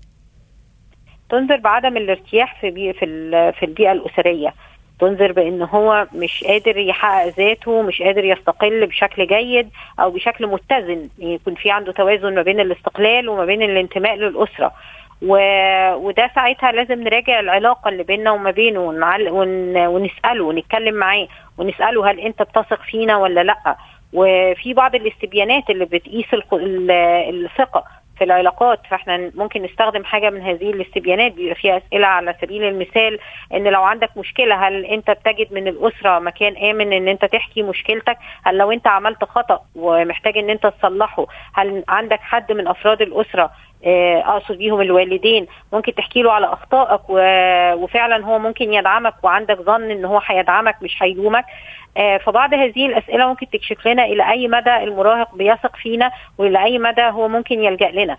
تنذر 1.30 1.56
بعدم 1.56 1.96
الارتياح 1.96 2.60
في 2.60 2.70
بي 2.70 2.92
في 2.92 3.06
في 3.52 3.66
البيئة 3.66 3.92
الأسرية. 3.92 4.54
تنذر 5.00 5.32
بإن 5.32 5.62
هو 5.62 6.06
مش 6.14 6.44
قادر 6.44 6.76
يحقق 6.76 7.26
ذاته 7.26 7.82
مش 7.82 8.02
قادر 8.02 8.24
يستقل 8.24 8.86
بشكل 8.86 9.26
جيد 9.26 9.70
أو 10.00 10.10
بشكل 10.10 10.46
متزن. 10.46 11.08
يكون 11.18 11.54
في 11.54 11.70
عنده 11.70 11.92
توازن 11.92 12.34
ما 12.34 12.42
بين 12.42 12.60
الاستقلال 12.60 13.28
وما 13.28 13.44
بين 13.44 13.62
الانتماء 13.62 14.14
للأسرة. 14.16 14.72
و... 15.22 15.36
وده 15.94 16.30
ساعتها 16.34 16.72
لازم 16.72 17.02
نراجع 17.02 17.40
العلاقة 17.40 17.88
اللي 17.88 18.02
بيننا 18.02 18.30
وما 18.30 18.50
بينه 18.50 18.80
ونعل... 18.80 19.28
ون... 19.28 19.76
ونسأله 19.86 20.44
ونتكلم 20.44 20.94
معاه 20.94 21.28
ونسأله 21.58 22.10
هل 22.10 22.20
أنت 22.20 22.42
بتثق 22.42 22.82
فينا 22.82 23.16
ولا 23.16 23.40
لأ. 23.40 23.76
وفي 24.12 24.74
بعض 24.74 24.94
الاستبيانات 24.94 25.70
اللي 25.70 25.84
بتقيس 25.84 26.26
الثقة. 26.52 27.84
في 28.18 28.24
العلاقات 28.24 28.80
فاحنا 28.90 29.30
ممكن 29.34 29.62
نستخدم 29.62 30.04
حاجة 30.04 30.30
من 30.30 30.40
هذه 30.40 30.70
الاستبيانات 30.70 31.32
بيبقى 31.32 31.54
فيها 31.54 31.76
أسئلة 31.76 32.06
على 32.06 32.34
سبيل 32.40 32.64
المثال 32.64 33.18
إن 33.54 33.64
لو 33.64 33.82
عندك 33.82 34.16
مشكلة 34.16 34.68
هل 34.68 34.84
أنت 34.84 35.10
بتجد 35.10 35.52
من 35.52 35.68
الأسرة 35.68 36.18
مكان 36.18 36.56
آمن 36.56 36.92
إن 36.92 37.08
أنت 37.08 37.24
تحكي 37.24 37.62
مشكلتك؟ 37.62 38.16
هل 38.44 38.58
لو 38.58 38.72
أنت 38.72 38.86
عملت 38.86 39.24
خطأ 39.24 39.60
ومحتاج 39.74 40.38
إن 40.38 40.50
أنت 40.50 40.66
تصلحه 40.66 41.26
هل 41.54 41.84
عندك 41.88 42.20
حد 42.20 42.52
من 42.52 42.68
أفراد 42.68 43.02
الأسرة 43.02 43.50
أقصد 43.84 44.58
بيهم 44.58 44.80
الوالدين. 44.80 45.46
ممكن 45.72 45.94
تحكي 45.94 46.22
له 46.22 46.32
على 46.32 46.46
أخطائك 46.46 47.00
وفعلا 47.82 48.24
هو 48.26 48.38
ممكن 48.38 48.72
يدعمك 48.72 49.14
وعندك 49.22 49.60
ظن 49.60 49.90
إن 49.90 50.04
هو 50.04 50.20
هيدعمك 50.26 50.76
مش 50.82 51.02
هيلومك. 51.02 51.44
فبعض 52.24 52.54
هذه 52.54 52.86
الأسئلة 52.86 53.26
ممكن 53.28 53.50
تكشف 53.50 53.86
لنا 53.86 54.04
إلى 54.04 54.30
أي 54.30 54.48
مدى 54.48 54.76
المراهق 54.76 55.34
بيثق 55.34 55.76
فينا 55.76 56.10
وإلى 56.38 56.64
أي 56.64 56.78
مدى 56.78 57.02
هو 57.02 57.28
ممكن 57.28 57.64
يلجأ 57.64 57.90
لنا. 57.90 58.16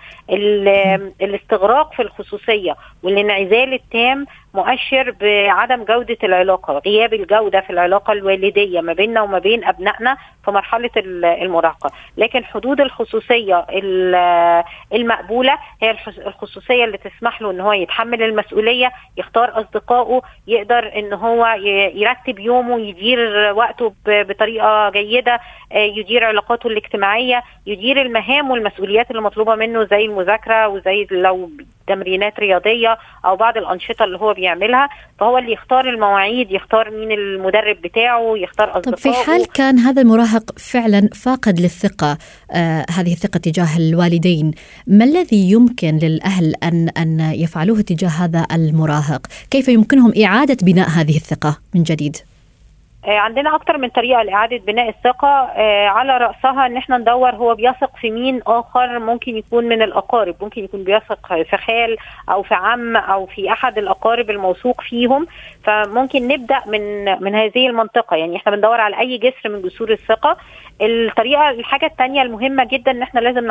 الاستغراق 1.22 1.94
في 1.94 2.02
الخصوصية 2.02 2.76
والانعزال 3.04 3.74
التام 3.74 4.26
مؤشر 4.54 5.12
بعدم 5.22 5.84
جودة 5.84 6.18
العلاقة 6.24 6.82
غياب 6.86 7.14
الجودة 7.14 7.60
في 7.62 7.70
العلاقة 7.70 8.14
الوالدية 8.14 8.82
ما 8.82 8.94
بيننا 8.94 9.22
وما 9.22 9.40
بين 9.40 9.64
أبنائنا 9.64 10.18
في 10.46 10.52
مرحلة 10.52 10.90
المراهقة. 10.98 11.92
لكن 12.18 12.46
حدود 12.46 12.82
الخصوصية 12.82 13.66
المقبولة 14.94 15.58
هي 15.82 15.96
الخصوصية 16.26 16.86
اللي 16.86 16.98
تسمح 16.98 17.42
له 17.42 17.52
إن 17.52 17.60
هو 17.60 17.74
يتحمل 17.74 18.24
المسؤولية 18.24 18.92
يختار 19.18 19.60
أصدقائه 19.62 20.22
يقدر 20.48 20.96
إن 20.96 21.14
هو 21.14 21.46
يرتب 21.96 22.40
يومه 22.40 22.80
يدير 22.80 23.54
وقته 23.54 23.94
بطريقة 24.06 24.90
جيدة 24.90 25.40
يدير 25.72 26.24
علاقاته 26.24 26.68
الاجتماعية 26.68 27.44
يدير 27.66 28.02
المهام 28.02 28.52
والمسؤوليات 28.52 29.12
اللي 29.12 29.22
مطلوبة 29.22 29.56
منه 29.56 29.84
زي 29.84 30.06
المذاكرة 30.06 30.68
وزي 30.68 31.08
لو 31.12 31.50
تمرينات 31.88 32.40
رياضية 32.40 32.98
أو 33.26 33.36
بعض 33.36 33.58
الأنشطة 33.58 34.04
اللي 34.06 34.18
هو 34.18 34.32
بيعملها 34.40 34.90
فهو 35.20 35.38
اللي 35.38 35.52
يختار 35.54 35.90
المواعيد 35.90 36.52
يختار 36.52 36.92
مين 36.92 37.12
المدرب 37.12 37.82
بتاعه 37.82 38.38
يختار 38.38 38.78
اصدقائه 38.78 38.96
طب 38.96 38.98
في 38.98 39.14
حال 39.14 39.46
كان 39.46 39.80
هذا 39.80 40.02
المراهق 40.02 40.60
فعلا 40.60 41.10
فاقد 41.16 41.60
للثقة 41.60 42.18
آه 42.52 42.86
هذه 42.90 43.14
الثقة 43.14 43.38
تجاه 43.38 43.78
الوالدين 43.78 44.52
ما 44.88 45.06
الذي 45.06 45.52
يمكن 45.52 45.98
للأهل 45.98 46.54
أن 46.64 46.90
أن 46.90 47.20
يفعلوه 47.20 47.82
تجاه 47.82 48.10
هذا 48.10 48.46
المراهق؟ 48.52 49.28
كيف 49.52 49.68
يمكنهم 49.68 50.14
إعادة 50.24 50.58
بناء 50.62 50.90
هذه 50.90 51.16
الثقة 51.16 51.58
من 51.76 51.84
جديد؟ 51.84 52.18
عندنا 53.06 53.56
أكتر 53.56 53.78
من 53.78 53.90
طريقة 53.90 54.24
لإعادة 54.24 54.58
بناء 54.58 54.90
الثقة. 54.90 55.28
على 55.88 56.18
رأسها 56.18 56.66
إن 56.66 56.78
إحنا 56.78 56.98
ندور 56.98 57.30
هو 57.30 57.56
بيثق 57.56 57.96
في 57.98 58.12
مين 58.12 58.42
آخر 58.48 59.00
ممكن 59.00 59.38
يكون 59.38 59.66
من 59.66 59.82
الأقارب. 59.82 60.36
ممكن 60.42 60.64
يكون 60.64 60.84
بيثق 60.84 61.28
في 61.44 61.58
خال 61.58 61.98
أو 62.30 62.44
في 62.44 62.54
عم 62.54 62.98
أو 62.98 63.26
في 63.26 63.52
أحد 63.52 63.78
الأقارب 63.78 64.30
الموثوق 64.30 64.82
فيهم. 64.82 65.28
فممكن 65.64 66.28
نبدأ 66.28 66.60
من 66.68 67.06
من 67.24 67.36
هذه 67.36 67.68
المنطقة. 67.68 68.18
يعني 68.18 68.36
إحنا 68.36 68.52
بندور 68.52 68.82
على 68.82 69.00
أي 69.00 69.18
جسر 69.18 69.50
من 69.50 69.62
جسور 69.62 69.92
الثقة. 69.92 70.38
الطريقة 70.82 71.50
الحاجة 71.50 71.86
الثانية 71.86 72.22
المهمة 72.22 72.64
جدا 72.72 72.92
إن 72.92 73.02
إحنا 73.02 73.20
لازم 73.20 73.48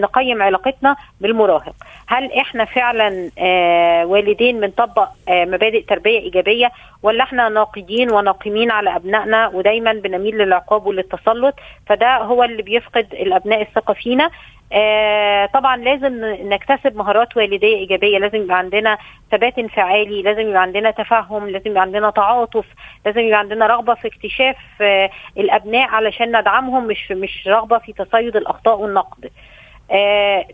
نقيم 0.00 0.42
علاقتنا 0.42 0.96
بالمراهق. 1.20 1.74
هل 2.08 2.32
إحنا 2.32 2.64
فعلا 2.64 3.30
آه 3.38 4.06
والدين 4.06 4.60
بنطبق 4.60 5.08
آه 5.28 5.44
مبادئ 5.44 5.82
تربية 5.82 6.18
إيجابية 6.18 6.70
ولا 7.02 7.24
إحنا 7.24 7.48
ناقدين 7.48 8.12
وناقمين 8.12 8.70
على 8.70 8.96
أبنائنا 8.96 9.48
ودايما 9.48 9.92
بنميل 9.92 10.38
للعقاب 10.38 10.86
وللتسلط 10.86 11.54
فده 11.86 12.16
هو 12.16 12.44
اللي 12.44 12.62
بيفقد 12.62 13.06
الأبناء 13.12 13.62
الثقة 13.62 13.94
فينا. 13.94 14.30
آه 14.72 15.46
طبعا 15.46 15.76
لازم 15.76 16.24
نكتسب 16.24 16.96
مهارات 16.96 17.36
والدية 17.36 17.76
إيجابية. 17.76 18.18
لازم 18.18 18.38
يبقى 18.42 18.58
عندنا 18.58 18.98
ثبات 19.32 19.58
انفعالي 19.58 20.22
لازم 20.22 20.40
يبقى 20.40 20.62
عندنا 20.62 20.90
تفهم 20.90 21.48
لازم 21.48 21.70
يبقى 21.70 21.82
عندنا 21.82 22.10
تعاطف 22.10 22.66
لازم 23.06 23.20
يبقى 23.20 23.38
عندنا 23.38 23.66
رغبة 23.66 23.94
في 23.94 24.08
اكتشاف 24.08 24.56
آه 24.80 25.10
الأبناء 25.38 25.88
علشان 25.88 26.36
ندعمهم 26.40 26.86
مش 26.86 27.10
مش 27.12 27.48
رغبة 27.48 27.78
في 27.78 27.92
تصيد 27.92 28.36
الأخطاء 28.36 28.78
والنقد. 28.80 29.30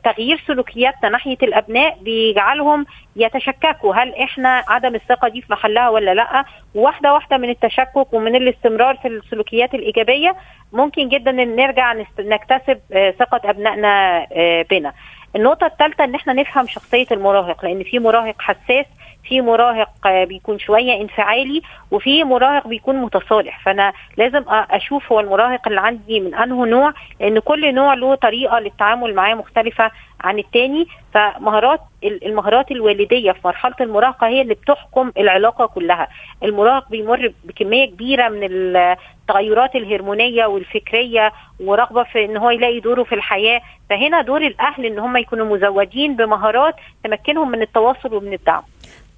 تغيير 0.05 0.43
سلوكياتنا 0.47 1.09
ناحية 1.09 1.37
الأبناء 1.43 1.99
بيجعلهم 2.01 2.87
يتشككوا. 3.17 3.95
هل 3.95 4.15
إحنا 4.15 4.63
عدم 4.69 4.95
الثقة 4.95 5.29
دي 5.29 5.41
في 5.41 5.53
محلها 5.53 5.89
ولا 5.89 6.15
لأ؟ 6.15 6.45
واحدة 6.75 7.13
واحدة 7.15 7.37
من 7.37 7.51
التشكك 7.51 8.13
ومن 8.13 8.37
الاستمرار 8.37 8.97
في 8.97 9.09
السلوكيات 9.09 9.75
الإيجابية. 9.75 10.37
ممكن 10.73 11.09
جدا 11.09 11.31
إن 11.31 11.57
نرجع 11.57 11.95
نكتسب 12.19 12.81
آه 12.93 13.11
ثقة 13.11 13.51
أبنائنا 13.51 14.27
آه 14.33 14.67
بنا. 14.71 14.93
النقطة 15.37 15.67
الثالثة 15.67 16.05
إن 16.05 16.15
إحنا 16.15 16.33
نفهم 16.33 16.67
شخصية 16.67 17.07
المراهق 17.13 17.65
لأن 17.65 17.83
في 17.83 17.99
مراهق 17.99 18.43
حساس 18.43 18.87
في 19.25 19.41
مراهق 19.41 19.89
بيكون 20.25 20.59
شوية 20.59 21.01
انفعالي 21.01 21.63
وفي 21.91 22.25
مراهق 22.25 22.67
بيكون 22.67 22.97
متصالح. 22.97 23.61
فأنا 23.65 23.93
لازم 24.17 24.45
أشوف 24.49 25.13
هو 25.13 25.21
المراهق 25.21 25.69
اللي 25.69 25.81
عندي 25.81 26.21
من 26.21 26.35
انه 26.35 26.67
نوع 26.67 26.93
لأن 27.21 27.39
كل 27.39 27.75
نوع 27.75 27.95
له 27.95 28.15
طريقة 28.15 28.59
للتعامل 28.59 29.15
معاه 29.15 29.35
مختلفة 29.35 29.91
عن 30.21 30.39
التاني. 30.39 30.87
فمهارات 31.15 31.81
المهارات 32.05 32.71
الوالدية 32.71 33.33
في 33.33 33.39
مرحلة 33.45 33.75
المراهقة 33.81 34.27
هي 34.27 34.41
اللي 34.43 34.55
بتحكم 34.55 35.13
العلاقة 35.19 35.67
كلها. 35.67 36.09
المراهق 36.43 36.89
بيمر 36.91 37.33
بكمية 37.45 37.85
كبيرة 37.85 38.29
من 38.29 38.41
التغيرات 38.43 39.75
الهرمونية 39.75 40.47
والفكرية 40.47 41.33
ورغبة 41.61 42.03
في 42.03 42.25
إن 42.25 42.37
هو 42.37 42.51
يلاقي 42.51 42.81
دوره 42.81 43.03
في 43.03 43.15
الحياة. 43.15 43.61
فهنا 43.91 44.23
دور 44.23 44.47
الأهل 44.47 44.87
إن 44.87 44.99
هم 44.99 45.17
يكونوا 45.17 45.57
مزودين 45.57 46.17
بمهارات 46.17 46.75
تمكنهم 47.05 47.51
من 47.51 47.63
التواصل 47.63 48.15
ومن 48.15 48.33
الدعم. 48.33 48.63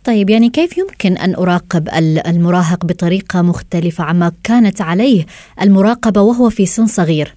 طيب 0.04 0.30
يعني 0.30 0.50
كيف 0.50 0.78
يمكن 0.78 1.16
أن 1.16 1.34
أراقب 1.34 1.88
المراهق 2.26 2.84
بطريقة 2.84 3.42
مختلفة 3.42 4.04
عما 4.04 4.32
كانت 4.44 4.82
عليه 4.82 5.26
المراقبة 5.62 6.20
وهو 6.20 6.50
في 6.50 6.66
سن 6.66 6.86
صغير؟ 6.86 7.34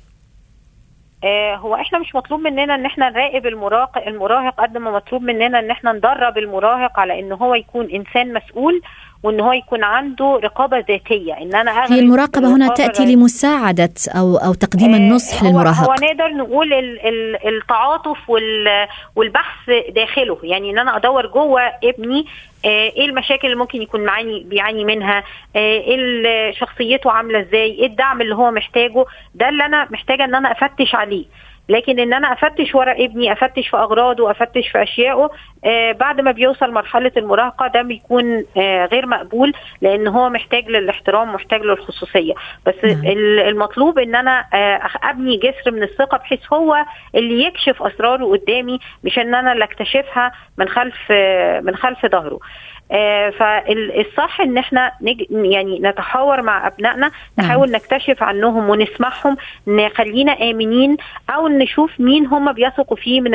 آه 1.24 1.56
هو 1.56 1.76
إحنا 1.76 2.00
مش 2.00 2.16
مطلوب 2.16 2.40
مننا 2.40 2.76
إن 2.76 2.86
إحنا 2.86 3.10
نراقب 3.10 3.46
المراهق 3.48 3.98
المراهق 4.08 4.62
قد 4.62 4.78
ما 4.78 4.92
مطلوب 4.92 5.22
مننا 5.22 5.60
إن 5.60 5.72
إحنا 5.72 5.92
ندرب 5.94 6.38
المراهق 6.38 7.00
على 7.00 7.20
إن 7.20 7.32
هو 7.32 7.56
يكون 7.56 7.90
إنسان 7.90 8.34
مسؤول 8.34 8.82
وإن 9.24 9.40
هو 9.40 9.54
يكون 9.54 9.84
عنده 9.84 10.40
رقابة 10.44 10.78
ذاتية. 10.78 11.34
إن 11.34 11.56
أنا 11.56 11.94
هي 11.94 12.00
المراقبة 12.00 12.56
هنا 12.56 12.68
تأتي 12.68 13.16
لمساعدة 13.16 13.94
أو 14.18 14.38
أو 14.38 14.54
تقديم 14.54 14.96
النصح 14.96 15.44
هو 15.44 15.50
للمراهق. 15.50 15.90
هو 15.90 15.94
نقدر 15.94 16.28
نقول 16.28 16.74
ال 16.74 17.08
ال 17.08 17.48
التعاطف 17.48 18.30
وال 18.30 18.88
والبحث 19.16 19.70
داخله. 19.96 20.38
يعني 20.44 20.70
إن 20.70 20.80
أنا 20.80 20.98
أدور 20.98 21.28
جوه 21.28 21.62
ابني 21.84 22.26
إيه 22.66 23.06
المشاكل 23.06 23.48
اللي 23.48 23.58
ممكن 23.60 23.82
يكون 23.82 24.04
معاني 24.06 24.44
بيعاني 24.44 24.86
منها؟ 24.86 25.24
إيه 25.56 26.51
شخصيته 26.51 27.12
عاملة 27.12 27.39
إزاي؟ 27.39 27.72
إيه 27.72 27.86
الدعم 27.86 28.22
اللي 28.22 28.36
هو 28.36 28.51
محتاجه؟ 28.51 29.06
ده 29.36 29.50
اللي 29.50 29.66
أنا 29.66 29.88
محتاجة 29.92 30.24
إن 30.25 30.36
أنا 30.36 30.51
أفتش 30.51 30.96
عليه. 30.96 31.25
لكن 31.70 32.00
إن 32.00 32.14
أنا 32.14 32.34
أفتش 32.34 32.76
ورا 32.76 32.92
ابني 32.92 33.32
أفتش 33.34 33.68
في 33.68 33.78
أغراضه 33.78 34.32
أفتش 34.32 34.68
في 34.72 34.84
اشيائه 34.84 35.30
آه 35.66 35.92
بعد 35.92 36.22
ما 36.22 36.32
بيوصل 36.32 36.72
مرحلة 36.72 37.12
المراهقة 37.18 37.68
ده 37.68 37.82
بيكون 37.82 38.46
آه 38.58 38.86
غير 38.86 39.06
مقبول 39.06 39.54
لأن 39.82 40.08
هو 40.08 40.30
محتاج 40.30 40.70
للاحترام 40.70 41.34
محتاج 41.34 41.62
للخصوصية 41.62 42.34
بس 42.66 42.76
نعم. 42.84 43.02
المطلوب 43.48 44.00
إن 44.00 44.16
أنا 44.16 44.46
آه 44.54 44.82
أبني 45.04 45.38
جسر 45.38 45.72
من 45.72 45.84
الثقة 45.84 46.18
بحيث 46.18 46.54
هو 46.54 46.86
اللي 47.16 47.44
يكشف 47.44 47.84
أسراره 47.84 48.26
قدامي 48.26 48.80
مش 49.04 49.20
إن 49.20 49.36
أنا 49.36 49.54
اللي 49.54 49.64
أكتشفها 49.64 50.32
من 50.58 50.70
خلف 50.70 50.96
آه 51.12 51.60
من 51.60 51.76
خلف 51.76 52.06
ظهره 52.06 52.40
فالصح 53.39 54.41
إن 54.41 54.58
إحنا 54.58 54.91
نج... 55.01 55.24
يعني 55.31 55.79
نتحاور 55.79 56.41
مع 56.41 56.67
أبنائنا 56.67 57.12
نحاول 57.39 57.72
نكتشف 57.72 58.24
عنهم 58.24 58.69
ونسمعهم 58.69 59.38
نخلينا 59.67 60.31
آمنين 60.31 60.98
أو 61.29 61.48
نشوف 61.48 62.00
مين 62.00 62.25
هم 62.25 62.51
بيثقوا 62.51 62.98
فيه 62.98 63.22
من 63.22 63.31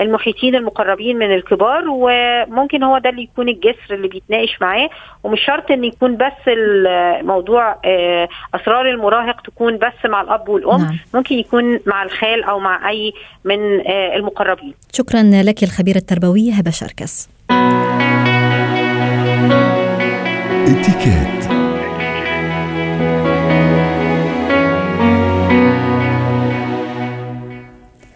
المحيطين 0.00 0.54
المقربين 0.54 1.18
من 1.18 1.34
الكبار 1.34 1.84
وممكن 1.88 2.82
هو 2.82 2.98
ده 2.98 3.10
اللي 3.10 3.22
يكون 3.22 3.48
الجسر 3.48 3.90
اللي 3.90 4.08
بيتناقش 4.08 4.56
معاه. 4.60 4.90
ومش 5.24 5.40
شرط 5.46 5.70
إن 5.70 5.84
يكون 5.84 6.16
بس 6.16 6.32
الموضوع 6.48 7.76
آه 7.84 8.28
أسرار 8.54 8.90
المراهق 8.90 9.40
تكون 9.40 9.78
بس 9.78 10.10
مع 10.10 10.20
الأب 10.20 10.48
والأم 10.48 10.80
نعم. 10.80 10.96
ممكن 11.14 11.34
يكون 11.34 11.80
مع 11.86 12.02
الخال 12.02 12.44
أو 12.44 12.58
مع 12.58 12.90
أي 12.90 13.12
من 13.44 13.80
آه 13.86 14.16
المقربين. 14.16 14.74
شكرا 14.92 15.22
لك 15.22 15.62
الخبيره 15.62 15.96
التربويه 15.98 16.52
هبة 16.52 16.70
شركس. 16.70 17.28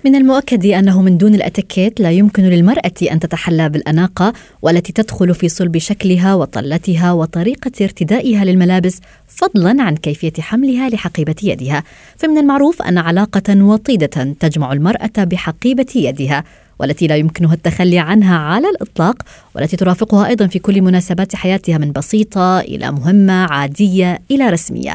من 0.04 0.14
المؤكد 0.14 0.66
أنه 0.66 1.02
من 1.02 1.18
دون 1.18 1.34
الأتيكيت 1.34 2.00
لا 2.00 2.10
يمكن 2.10 2.42
للمرأة 2.42 2.92
أن 3.12 3.20
تتحلى 3.20 3.68
بالأناقة 3.68 4.32
والتي 4.62 4.92
تدخل 4.92 5.34
في 5.34 5.48
صلب 5.48 5.78
شكلها 5.78 6.34
وطلتها 6.34 7.12
وطريقة 7.12 7.72
ارتدائها 7.80 8.44
للملابس 8.44 9.00
فضلا 9.28 9.82
عن 9.82 9.96
كيفية 9.96 10.32
حملها 10.38 10.88
لحقيبة 10.88 11.34
يدها. 11.42 11.84
فمن 12.16 12.38
المعروف 12.38 12.82
أن 12.82 12.98
علاقة 12.98 13.62
وطيدة 13.64 14.34
تجمع 14.40 14.72
المرأة 14.72 15.24
بحقيبة 15.24 15.86
يدها. 15.94 16.44
والتي 16.80 17.06
لا 17.06 17.16
يمكنها 17.16 17.54
التخلي 17.54 17.98
عنها 17.98 18.36
على 18.36 18.68
الإطلاق 18.68 19.22
والتي 19.54 19.76
ترافقها 19.76 20.26
أيضا 20.28 20.46
في 20.46 20.58
كل 20.58 20.82
مناسبات 20.82 21.36
حياتها 21.36 21.78
من 21.78 21.92
بسيطة 21.92 22.60
إلى 22.60 22.90
مهمة 22.90 23.32
عادية 23.32 24.18
إلى 24.30 24.50
رسمية. 24.50 24.94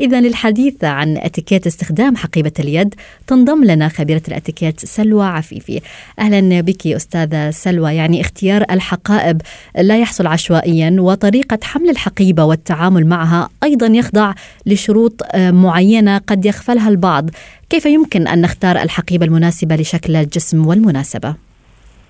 اذا 0.00 0.20
للحديث 0.20 0.84
عن 0.84 1.16
اتيكيت 1.16 1.66
استخدام 1.66 2.16
حقيبة 2.16 2.52
اليد 2.58 2.94
تنضم 3.26 3.64
لنا 3.64 3.88
خبيرة 3.88 4.22
الاتيكيت 4.28 4.80
سلوى 4.80 5.26
عفيفي. 5.26 5.80
أهلا 6.18 6.60
بك 6.60 6.86
أستاذة 6.86 7.50
سلوى 7.50 7.94
يعني 7.94 8.20
اختيار 8.20 8.64
الحقائب 8.70 9.42
لا 9.78 9.98
يحصل 9.98 10.26
عشوائيا 10.26 10.96
وطريقة 10.98 11.58
حمل 11.62 11.88
الحقيبة 11.88 12.44
والتعامل 12.44 13.06
معها 13.06 13.48
أيضا 13.62 13.86
يخضع 13.86 14.34
لشروط 14.66 15.22
معينة 15.36 16.18
قد 16.18 16.46
يغفلها 16.46 16.88
البعض. 16.88 17.30
كيف 17.70 17.86
يمكن 17.86 18.28
أن 18.28 18.40
نختار 18.40 18.82
الحقيبة 18.82 19.26
المناسبة 19.26 19.76
لشكل 19.76 20.16
الجسم 20.16 20.66
والمناسبة؟ 20.66 21.47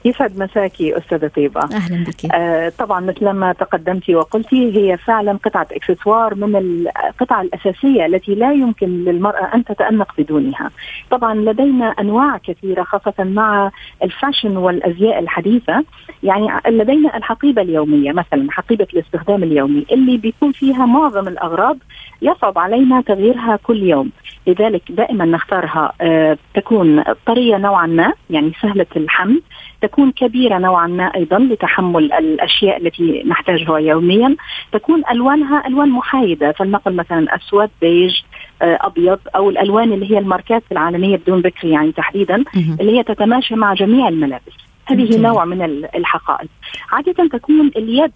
يسعد 0.09 0.39
مساكي 0.39 0.99
أستاذة 0.99 1.31
طيبة. 1.37 1.61
أهلا 1.61 2.05
بك. 2.05 2.35
آه 2.35 2.73
طبعا 2.79 3.01
مثل 3.01 3.31
ما 3.31 3.53
تقدمتي 3.53 4.15
وقلتي 4.15 4.77
هي 4.77 4.97
فعلا 4.97 5.33
قطعة 5.45 5.67
إكسسوار 5.73 6.35
من 6.35 6.57
القطع 6.57 7.41
الأساسية 7.41 8.07
التي 8.07 8.35
لا 8.35 8.53
يمكن 8.53 9.05
للمرأة 9.05 9.55
أن 9.55 9.65
تتأنق 9.65 10.13
بدونها. 10.19 10.71
طبعا 11.11 11.35
لدينا 11.35 11.87
أنواع 12.01 12.37
كثيرة 12.37 12.83
خاصة 12.83 13.15
مع 13.25 13.71
الفاشن 14.03 14.57
والأزياء 14.57 15.19
الحديثة. 15.19 15.85
يعني 16.23 16.49
لدينا 16.69 17.17
الحقيبة 17.17 17.63
اليومية 17.63 18.13
مثلا 18.13 18.51
حقيبة 18.51 18.87
الاستخدام 18.95 19.43
اليومي 19.43 19.87
اللي 19.93 20.17
بيكون 20.17 20.53
فيها 20.53 20.87
معظم 20.87 21.29
الأغراض 21.29 21.79
يصعب 22.23 22.59
علينا 22.59 23.01
تغييرها 23.01 23.57
كل 23.63 23.83
يوم. 23.83 24.11
لذلك 24.47 24.83
دائما 24.93 25.25
نختارها 25.25 25.93
آه 26.01 26.39
تكون 26.55 27.05
طرية 27.27 27.57
نوعا 27.57 27.87
ما 27.87 28.13
يعني 28.31 28.53
سهلة 28.63 28.87
الحمل 28.97 29.43
تكون 29.83 29.98
كبيرة 30.07 30.59
نوعا 30.59 30.87
ما 30.87 31.05
أيضا 31.05 31.39
لتحمل 31.39 32.13
الأشياء 32.13 32.77
التي 32.77 33.23
نحتاجها 33.27 33.79
يوميا. 33.79 34.37
تكون 34.73 35.03
ألوانها 35.11 35.67
ألوان 35.67 35.89
محايدة 35.89 36.53
فلنقل 36.53 36.97
مثلا 36.97 37.37
أسود 37.37 37.71
بيج 37.81 38.15
آه 38.63 38.79
أبيض 38.81 39.19
أو 39.37 39.51
الألوان 39.51 39.93
اللي 39.93 40.11
هي 40.11 40.19
الماركات 40.19 40.63
العالمية 40.73 41.17
بدون 41.17 41.41
ذكر 41.41 41.69
يعني 41.69 41.93
تحديدا 41.93 42.45
اللي 42.81 42.99
هي 42.99 43.03
تتماشى 43.03 43.55
مع 43.55 43.75
جميع 43.75 44.09
الملابس. 44.09 44.53
هذه 44.87 45.19
نوع 45.21 45.45
من 45.45 45.63
الحقائب. 45.95 46.49
عادة 46.93 47.29
تكون 47.29 47.71
اليد 47.77 48.13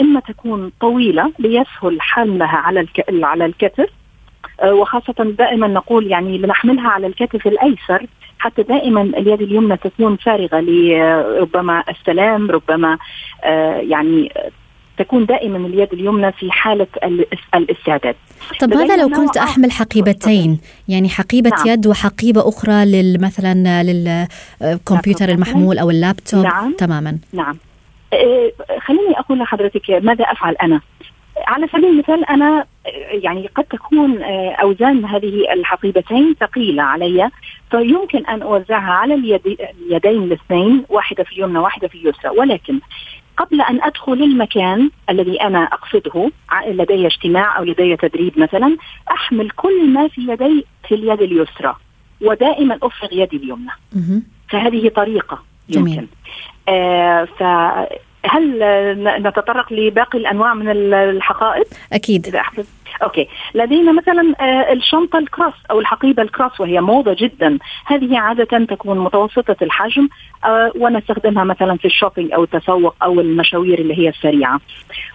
إما 0.00 0.20
تكون 0.20 0.72
طويلة 0.80 1.32
ليسهل 1.38 2.00
حملها 2.00 2.56
على 2.56 2.86
على 3.22 3.46
الكتف 3.46 3.90
وخاصة 4.64 5.14
دائما 5.38 5.66
نقول 5.66 6.06
يعني 6.06 6.38
لنحملها 6.38 6.88
على 6.88 7.06
الكتف 7.06 7.46
الأيسر 7.46 8.06
حتى 8.38 8.62
دائما 8.62 9.02
اليد 9.02 9.42
اليمنى 9.42 9.76
تكون 9.76 10.16
فارغة 10.16 10.60
لربما 10.60 11.84
السلام 11.88 12.50
ربما 12.50 12.98
يعني 13.80 14.32
تكون 14.98 15.26
دائما 15.26 15.66
اليد 15.66 15.92
اليمنى 15.92 16.32
في 16.32 16.50
حالة 16.50 16.86
الاستعداد. 17.54 18.14
طب 18.60 18.72
هذا 18.72 18.96
لو 18.96 19.08
كنت 19.08 19.36
أحمل 19.36 19.70
حقيبتين؟ 19.70 20.60
يعني 20.88 21.08
حقيبة 21.08 21.50
نعم. 21.50 21.66
يد 21.66 21.86
وحقيبة 21.86 22.48
أخرى 22.48 22.84
مثلا 23.18 23.82
للكمبيوتر 23.82 25.28
المحمول 25.28 25.78
أو 25.78 25.90
اللابتوب؟ 25.90 26.44
نعم. 26.44 26.72
تماما. 26.78 27.18
نعم. 27.32 27.56
خليني 28.86 29.18
أقول 29.18 29.38
لحضرتك 29.38 29.90
ماذا 29.90 30.24
أفعل 30.24 30.54
أنا؟ 30.62 30.80
على 31.46 31.68
سبيل 31.68 31.84
المثال 31.84 32.24
أنا 32.24 32.64
يعني 33.10 33.50
قد 33.54 33.64
تكون 33.64 34.22
أوزان 34.62 35.04
هذه 35.04 35.52
الحقيبتين 35.52 36.34
ثقيلة 36.40 36.82
علي 36.82 37.30
فيمكن 37.70 38.26
أن 38.26 38.42
أوزعها 38.42 38.92
على 38.92 39.14
اليد 39.14 39.58
اليدين 39.86 40.22
الاثنين 40.22 40.84
واحدة 40.88 41.24
في 41.24 41.32
اليمنى 41.32 41.58
واحدة 41.58 41.88
في 41.88 41.94
اليسرى. 41.94 42.30
ولكن 42.38 42.80
قبل 43.36 43.60
أن 43.60 43.82
أدخل 43.82 44.12
المكان 44.12 44.90
الذي 45.10 45.42
أنا 45.42 45.64
أقصده 45.64 46.30
لدي 46.66 47.06
اجتماع 47.06 47.58
أو 47.58 47.64
لدي 47.64 47.96
تدريب 47.96 48.38
مثلا 48.38 48.76
أحمل 49.10 49.50
كل 49.50 49.90
ما 49.90 50.08
في 50.08 50.20
يدي 50.20 50.66
في 50.88 50.94
اليد 50.94 51.22
اليسرى 51.22 51.76
ودائما 52.20 52.78
أفرغ 52.82 53.12
يدي 53.12 53.36
اليمنى. 53.36 53.70
فهذه 54.48 54.88
طريقة 54.88 55.42
يمكن. 55.68 55.90
جميل. 55.90 56.06
آه 56.68 57.28
هل 58.28 58.62
نتطرق 59.22 59.72
لباقي 59.72 60.18
الأنواع 60.18 60.54
من 60.54 60.68
الحقائب؟ 60.94 61.66
أكيد 61.92 62.26
إذا 62.26 62.38
احسن 62.38 62.64
أوكي. 63.02 63.28
لدينا 63.54 63.92
مثلا 63.92 64.34
الشنطة 64.72 65.18
الكروس 65.18 65.54
أو 65.70 65.80
الحقيبة 65.80 66.22
الكروس 66.22 66.60
وهي 66.60 66.80
موضة 66.80 67.16
جدا. 67.18 67.58
هذه 67.86 68.18
عادة 68.18 68.64
تكون 68.64 68.98
متوسطة 68.98 69.56
الحجم 69.62 70.08
ونستخدمها 70.76 71.44
مثلا 71.44 71.76
في 71.76 71.84
ال 71.84 71.89
shopping 71.89 72.32
أو 72.32 72.44
التسوق 72.44 72.94
أو 73.02 73.20
المشاوير 73.20 73.78
اللي 73.78 73.98
هي 73.98 74.08
السريعة. 74.08 74.60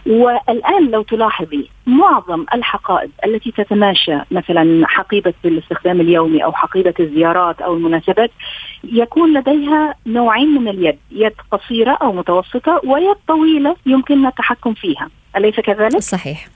والآن 0.05 0.91
لو 0.91 1.01
تلاحظي 1.01 1.69
معظم 1.85 2.45
الحقائب 2.53 3.11
التي 3.25 3.51
تتماشى 3.51 4.17
مثلا 4.31 4.87
حقيبة 4.87 5.33
بالاستخدام 5.43 6.01
اليومي 6.01 6.43
أو 6.43 6.51
حقيبة 6.53 6.93
الزيارات 6.99 7.61
أو 7.61 7.73
المناسبات 7.73 8.31
يكون 8.83 9.33
لديها 9.37 9.95
نوعين 10.05 10.47
من 10.47 10.67
اليد 10.67 10.97
يد 11.11 11.33
قصيرة 11.51 11.91
أو 11.91 12.13
متوسطة 12.13 12.81
ويد 12.83 13.15
طويلة 13.27 13.75
يمكننا 13.85 14.29
التحكم 14.29 14.73
فيها. 14.73 15.09
أليس 15.35 15.59
كذلك؟ 15.59 15.97
صحيح. 15.99 16.47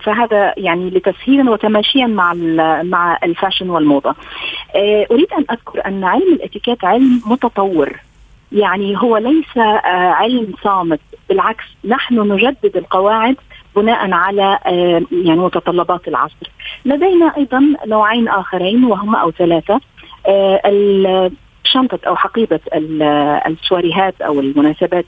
فهذا 0.00 0.54
يعني 0.56 0.90
لتسهيلا 0.90 1.50
وتماشيا 1.50 2.06
مع 2.06 2.34
مع 2.82 3.18
ال 3.22 3.28
fashion 3.28 3.70
والموضة. 3.70 4.14
أريد 5.10 5.32
أن 5.32 5.44
أذكر 5.50 5.86
أن 5.86 6.04
علم 6.04 6.32
الإتيكيت 6.32 6.84
علم 6.84 7.22
متطور. 7.26 7.92
يعني 8.52 8.98
هو 8.98 9.16
ليس 9.16 9.56
علم 9.94 10.52
صامت. 10.62 11.00
بالعكس 11.28 11.64
نحن 11.84 12.32
نجدد 12.32 12.76
القواعد 12.76 13.36
بناء 13.76 14.12
على 14.12 14.58
آه، 14.66 15.02
يعني 15.12 15.40
متطلبات 15.40 16.08
العصر. 16.08 16.50
لدينا 16.84 17.32
أيضا 17.36 17.74
نوعين 17.86 18.28
آخرين 18.28 18.84
وهما 18.84 19.18
أو 19.18 19.30
ثلاثة. 19.30 19.80
آه، 20.26 21.30
شنطة 21.66 21.98
أو 22.06 22.16
حقيبة 22.16 22.60
السواريهات 23.46 24.20
أو 24.20 24.40
المناسبات 24.40 25.04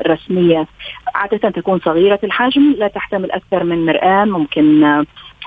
الرسمية 0.00 0.66
عادة 1.14 1.50
تكون 1.50 1.80
صغيرة. 1.84 2.18
الحجم 2.24 2.74
لا 2.78 2.88
تحتمل 2.88 3.30
أكثر 3.30 3.64
من 3.64 3.86
مرآة 3.86 4.24
ممكن 4.24 5.04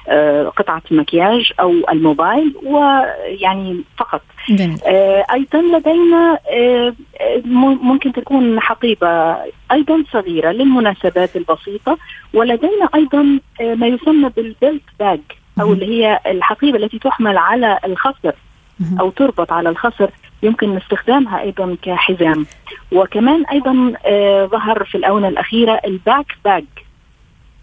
آه، 0.08 0.43
قطعة 0.43 0.82
مكياج 0.91 1.52
أو 1.60 1.74
الموبايل 1.91 2.56
ويعني 2.63 3.82
فقط. 3.98 4.21
جميل. 4.50 4.78
آه، 4.86 5.26
أيضا 5.34 5.62
لدينا 5.62 6.39
آه، 6.52 6.93
ممكن 7.84 8.13
تكون 8.13 8.60
حقيبة 8.60 9.38
أيضا 9.71 10.04
صغيرة 10.12 10.52
للمناسبات 10.52 11.36
البسيطة 11.36 11.98
ولدينا 12.34 12.89
أيضا 12.95 13.39
ما 13.62 13.88
يسمى 13.88 14.30
بال 14.30 14.48
belt 14.48 14.84
bag 15.00 15.19
أو 15.62 15.74
اللي 15.74 15.86
هي 15.86 16.19
الحقيبة 16.26 16.78
التي 16.78 17.00
تحمل 17.00 17.38
على 17.38 17.80
الخصر 17.86 18.32
أو 19.00 19.10
تربط 19.10 19.52
على 19.52 19.69
الخصر. 19.69 20.10
يمكن 20.45 20.77
استخدامها 20.77 21.41
أيضا 21.41 21.77
كحزام. 21.81 22.45
وكمان 22.91 23.45
أيضا 23.45 23.93
ظهر 24.47 24.84
في 24.84 24.95
الآونة 24.95 25.27
الأخيرة 25.27 25.81
ال 25.86 25.96
back 25.96 26.38
bag 26.45 26.65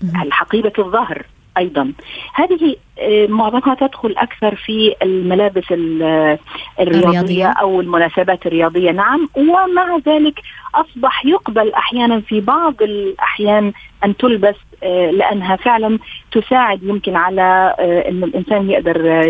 الحقيبة 0.02 0.72
الظهر. 0.78 1.22
أيضا 1.58 1.92
هذه 2.34 2.76
آه، 2.98 3.26
معظمها 3.26 3.74
تدخل 3.74 4.14
أكثر 4.18 4.54
في 4.54 4.94
الملابس 5.02 5.64
الرياضية, 5.72 6.38
الرياضية. 6.80 7.46
أو 7.46 7.80
المناسبات 7.80 8.46
الرياضية 8.46 8.90
نعم 8.90 9.28
ومع 9.36 9.98
ذلك 10.06 10.40
أصبح 10.74 11.26
يقبل 11.26 11.72
أحيانا 11.72 12.20
في 12.20 12.40
بعض 12.40 12.82
الأحيان 12.82 13.72
أن 14.04 14.16
تلبس 14.16 14.54
آه، 14.82 15.10
لأنها 15.10 15.56
فعلا 15.56 15.98
تساعد 16.32 16.82
يمكن 16.82 17.16
على 17.16 17.74
آه، 17.78 18.08
إن 18.08 18.24
الإنسان 18.24 18.70
يقدر 18.70 19.26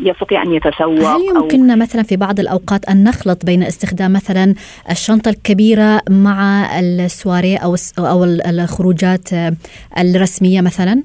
يستطيع 0.00 0.42
أن 0.42 0.52
يتسوق 0.52 1.16
هل 1.16 1.22
يمكننا 1.36 1.72
أو 1.72 1.78
مثلا 1.78 2.02
في 2.02 2.16
بعض 2.16 2.40
الأوقات 2.40 2.84
أن 2.84 3.04
نخلط 3.04 3.46
بين 3.46 3.62
استخدام 3.62 4.12
مثلا 4.12 4.54
الشنطة 4.90 5.28
الكبيرة 5.28 6.00
مع 6.10 6.66
السواري 6.80 7.56
أو 7.56 7.76
أو 7.98 8.24
الخروجات 8.24 9.28
الرسمية 9.98 10.60
مثلا؟ 10.60 11.02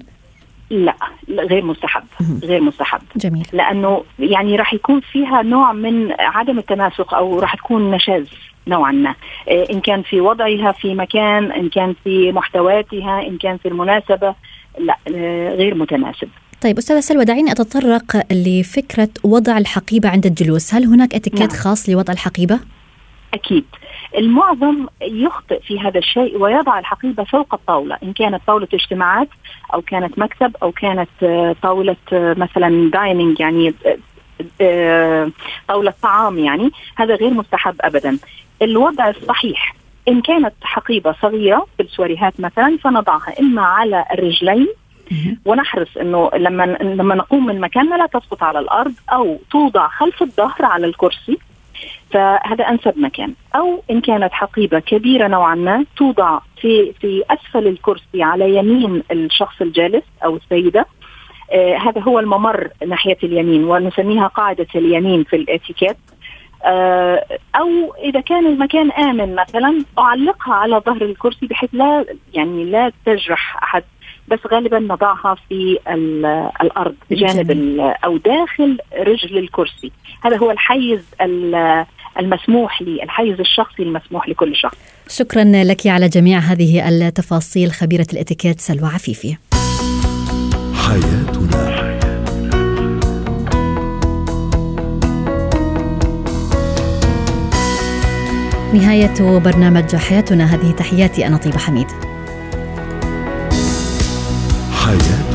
لا 0.71 0.95
غير 1.29 1.65
مستحب 1.65 2.03
غير 2.43 2.61
مستحب. 2.61 3.01
جميل. 3.15 3.47
لأنه 3.53 4.03
يعني 4.19 4.55
راح 4.55 4.73
يكون 4.73 4.99
فيها 4.99 5.41
نوع 5.41 5.73
من 5.73 6.11
عدم 6.19 6.59
التناسق 6.59 7.13
أو 7.13 7.39
راح 7.39 7.55
تكون 7.55 7.91
نشاز 7.91 8.27
نوعا 8.67 8.91
ما. 8.91 9.15
آه، 9.49 9.67
إن 9.71 9.79
كان 9.79 10.01
في 10.01 10.21
وضعها 10.21 10.71
في 10.71 10.95
مكان 10.95 11.51
إن 11.51 11.69
كان 11.69 11.95
في 12.03 12.31
محتوياتها 12.31 13.27
إن 13.27 13.37
كان 13.37 13.57
في 13.57 13.67
المناسبة 13.67 14.35
لا 14.79 14.97
آه، 15.15 15.55
غير 15.55 15.75
متناسب. 15.75 16.27
طيب 16.61 16.77
أستاذة 16.77 16.99
سلوى 16.99 17.25
دعيني 17.25 17.51
أتطرق 17.51 18.23
لفكرة 18.31 19.09
وضع 19.23 19.57
الحقيبة 19.57 20.09
عند 20.09 20.25
الجلوس. 20.25 20.73
هل 20.73 20.85
هناك 20.85 21.15
اتيكيت 21.15 21.39
نعم. 21.39 21.49
خاص 21.49 21.89
لوضع 21.89 22.13
الحقيبة؟ 22.13 22.59
أكيد. 23.33 23.65
المعظم 24.17 24.87
يخطئ 25.01 25.61
في 25.61 25.79
هذا 25.79 25.99
الشيء 25.99 26.37
ويضع 26.37 26.79
الحقيبة 26.79 27.23
فوق 27.23 27.53
الطاولة 27.53 27.97
إن 28.03 28.13
كانت 28.13 28.41
طاولة 28.47 28.67
اجتماعات 28.73 29.27
أو 29.73 29.81
كانت 29.81 30.19
مكتب 30.19 30.55
أو 30.63 30.71
كانت 30.71 31.09
آه، 31.23 31.55
طاولة 31.61 31.95
آه، 32.13 32.33
مثلا 32.37 32.89
دايننج 32.89 33.39
يعني 33.39 33.73
آه، 34.61 35.31
طاولة 35.67 35.93
طعام 36.01 36.37
يعني 36.37 36.71
هذا 36.95 37.15
غير 37.15 37.29
مستحب 37.33 37.75
ابدا. 37.81 38.17
الوضع 38.61 39.09
الصحيح 39.09 39.75
إن 40.07 40.21
كانت 40.21 40.53
حقيبة 40.61 41.15
صغيرة 41.21 41.67
في 41.77 41.83
السواريهات 41.83 42.39
مثلا 42.39 42.77
فنضعها 42.83 43.39
إما 43.39 43.61
على 43.61 44.05
الرجلين 44.13 44.67
ونحرص 45.45 45.97
إنه 45.97 46.29
لما 46.33 46.63
لما 46.81 47.15
نقوم 47.15 47.45
من 47.45 47.59
مكاننا 47.59 47.95
لا 47.95 48.05
تسقط 48.05 48.43
على 48.43 48.59
الأرض 48.59 48.93
أو 49.13 49.39
توضع 49.51 49.87
خلف 49.87 50.21
الظهر 50.21 50.65
على 50.65 50.85
الكرسي 50.85 51.37
فهذا 52.11 52.69
أنسب 52.69 52.93
مكان. 52.97 53.33
أو 53.55 53.83
إن 53.91 54.01
كانت 54.01 54.33
حقيبة 54.33 54.79
كبيرة 54.79 55.27
نوعا 55.27 55.55
ما 55.55 55.85
توضع 55.97 56.39
في 56.61 56.93
في 56.93 57.23
أسفل 57.29 57.67
الكرسي 57.67 58.23
على 58.23 58.55
يمين 58.55 59.03
الشخص 59.11 59.61
الجالس 59.61 60.03
أو 60.25 60.35
السيدة 60.35 60.85
آه 61.51 61.77
هذا 61.77 62.01
هو 62.01 62.19
الممر 62.19 62.69
ناحية 62.87 63.17
اليمين 63.23 63.63
ونسميها 63.63 64.27
قاعدة 64.27 64.67
اليمين 64.75 65.23
في 65.23 65.35
الاتيكيت. 65.35 65.97
آه 66.65 67.25
أو 67.55 67.93
إذا 68.03 68.21
كان 68.21 68.47
المكان 68.47 68.91
آمن 68.91 69.35
مثلا 69.35 69.83
أعلقها 69.99 70.53
على 70.53 70.81
ظهر 70.85 71.01
الكرسي 71.01 71.47
بحيث 71.47 71.69
لا 71.73 72.05
يعني 72.33 72.63
لا 72.63 72.91
تجرح 73.05 73.63
أحد. 73.63 73.83
بس 74.27 74.39
غالبا 74.51 74.79
نضعها 74.79 75.35
في 75.49 75.79
الأرض 76.61 76.95
بجانب 77.09 77.51
أو 78.05 78.17
داخل 78.17 78.77
رجل 78.97 79.37
الكرسي. 79.37 79.91
هذا 80.23 80.37
هو 80.37 80.51
الحيز 80.51 81.05
المسموح 82.19 82.81
لي 82.81 83.03
الحيز 83.03 83.39
الشخصي 83.39 83.83
المسموح 83.83 84.29
لكل 84.29 84.55
شخص. 84.55 84.77
شكرا 85.07 85.43
لك 85.43 85.87
على 85.87 86.07
جميع 86.07 86.39
هذه 86.39 86.89
التفاصيل 86.89 87.71
خبيرة 87.71 88.07
الإتيكيت 88.13 88.59
سلوى 88.59 88.89
عفيفي. 88.89 89.37
حياتنا. 90.73 91.91
نهاية 98.73 99.39
برنامج 99.39 99.95
حياتنا 99.95 100.55
هذه 100.55 100.71
تحياتي 100.71 101.27
أنا 101.27 101.37
طيبة 101.37 101.57
حميد. 101.57 101.87
Yeah. 104.91 105.30